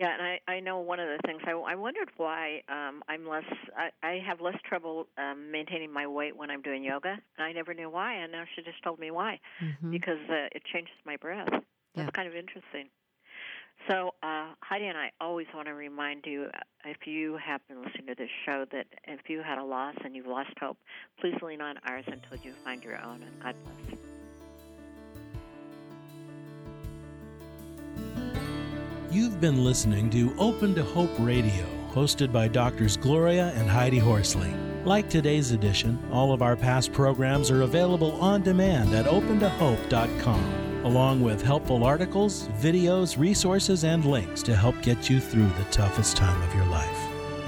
yeah 0.00 0.14
and 0.14 0.22
i 0.22 0.40
i 0.48 0.58
know 0.58 0.78
one 0.78 0.98
of 0.98 1.08
the 1.08 1.18
things 1.26 1.42
i 1.44 1.50
i 1.50 1.74
wondered 1.74 2.08
why 2.16 2.62
um 2.70 3.02
i'm 3.10 3.28
less 3.28 3.44
i 3.76 3.90
i 4.02 4.22
have 4.26 4.40
less 4.40 4.56
trouble 4.66 5.06
um 5.18 5.50
maintaining 5.50 5.92
my 5.92 6.06
weight 6.06 6.34
when 6.34 6.50
i'm 6.50 6.62
doing 6.62 6.82
yoga 6.82 7.18
and 7.36 7.46
i 7.46 7.52
never 7.52 7.74
knew 7.74 7.90
why 7.90 8.14
and 8.14 8.32
now 8.32 8.44
she 8.54 8.62
just 8.62 8.82
told 8.82 8.98
me 8.98 9.10
why 9.10 9.38
mm-hmm. 9.62 9.90
because 9.90 10.20
uh, 10.30 10.48
it 10.52 10.62
changes 10.72 10.94
my 11.04 11.16
breath 11.18 11.48
that's 11.50 11.62
yeah. 11.94 12.10
kind 12.10 12.26
of 12.26 12.34
interesting 12.34 12.88
so, 13.88 14.14
uh, 14.22 14.48
Heidi 14.60 14.86
and 14.86 14.98
I 14.98 15.10
always 15.20 15.46
want 15.54 15.68
to 15.68 15.74
remind 15.74 16.24
you 16.26 16.46
uh, 16.52 16.58
if 16.84 17.06
you 17.06 17.38
have 17.44 17.60
been 17.68 17.82
listening 17.82 18.06
to 18.06 18.14
this 18.14 18.30
show 18.44 18.64
that 18.72 18.86
if 19.06 19.28
you 19.28 19.42
had 19.42 19.58
a 19.58 19.64
loss 19.64 19.94
and 20.04 20.14
you've 20.14 20.26
lost 20.26 20.50
hope, 20.60 20.78
please 21.20 21.34
lean 21.42 21.60
on 21.60 21.76
ours 21.84 22.04
until 22.06 22.38
you 22.44 22.52
find 22.64 22.82
your 22.82 23.00
own. 23.02 23.22
And 23.22 23.42
God 23.42 23.54
bless. 23.64 23.98
You've 29.10 29.40
been 29.40 29.64
listening 29.64 30.10
to 30.10 30.34
Open 30.38 30.74
to 30.74 30.82
Hope 30.82 31.14
Radio, 31.18 31.64
hosted 31.92 32.32
by 32.32 32.48
Doctors 32.48 32.96
Gloria 32.96 33.52
and 33.54 33.68
Heidi 33.68 33.98
Horsley. 33.98 34.52
Like 34.84 35.08
today's 35.08 35.52
edition, 35.52 35.98
all 36.12 36.32
of 36.32 36.42
our 36.42 36.56
past 36.56 36.92
programs 36.92 37.50
are 37.50 37.62
available 37.62 38.12
on 38.20 38.42
demand 38.42 38.94
at 38.94 39.06
opentohope.com 39.06 40.65
along 40.86 41.20
with 41.20 41.42
helpful 41.42 41.82
articles, 41.82 42.46
videos, 42.60 43.18
resources, 43.18 43.82
and 43.82 44.04
links 44.04 44.40
to 44.44 44.54
help 44.54 44.80
get 44.82 45.10
you 45.10 45.18
through 45.18 45.48
the 45.48 45.66
toughest 45.72 46.16
time 46.16 46.40
of 46.42 46.54
your 46.54 46.64
life. 46.66 47.00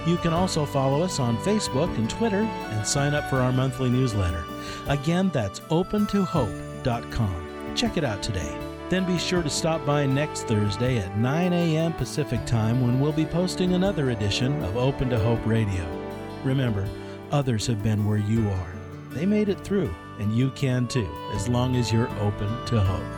You 0.07 0.16
can 0.16 0.33
also 0.33 0.66
follow 0.66 1.03
us 1.03 1.20
on 1.20 1.37
Facebook 1.38 1.94
and 1.96 2.11
Twitter 2.11 2.42
and 2.42 2.87
sign 2.87 3.14
up 3.14 3.31
for 3.31 3.37
our 3.37 3.53
monthly 3.53 3.90
newsletter. 3.90 4.44
Again, 4.88 5.31
that's 5.33 5.61
opentohope.com. 5.61 7.74
Check 7.77 7.96
it 7.96 8.05
out 8.05 8.24
today. 8.24 8.59
Then 8.88 9.05
be 9.05 9.18
sure 9.18 9.42
to 9.42 9.51
stop 9.51 9.87
by 9.87 10.05
next 10.05 10.48
Thursday 10.48 10.98
at 10.98 11.16
9 11.16 11.53
a.m. 11.53 11.92
Pacific 11.92 12.44
Time 12.44 12.81
when 12.81 12.98
we'll 12.98 13.12
be 13.12 13.27
posting 13.27 13.74
another 13.74 14.11
edition 14.11 14.61
of 14.64 14.77
Open 14.77 15.09
to 15.11 15.18
Hope 15.18 15.44
Radio. 15.46 15.87
Remember, 16.42 16.88
others 17.31 17.68
have 17.68 17.85
been 17.85 18.05
where 18.05 18.18
you 18.18 18.48
are. 18.48 18.72
They 19.11 19.27
made 19.27 19.48
it 19.48 19.61
through, 19.61 19.94
and 20.18 20.37
you 20.37 20.51
can 20.53 20.88
too, 20.88 21.09
as 21.35 21.48
long 21.48 21.77
as 21.77 21.92
you're 21.92 22.11
open 22.20 22.48
to 22.66 22.81
hope. 22.81 23.17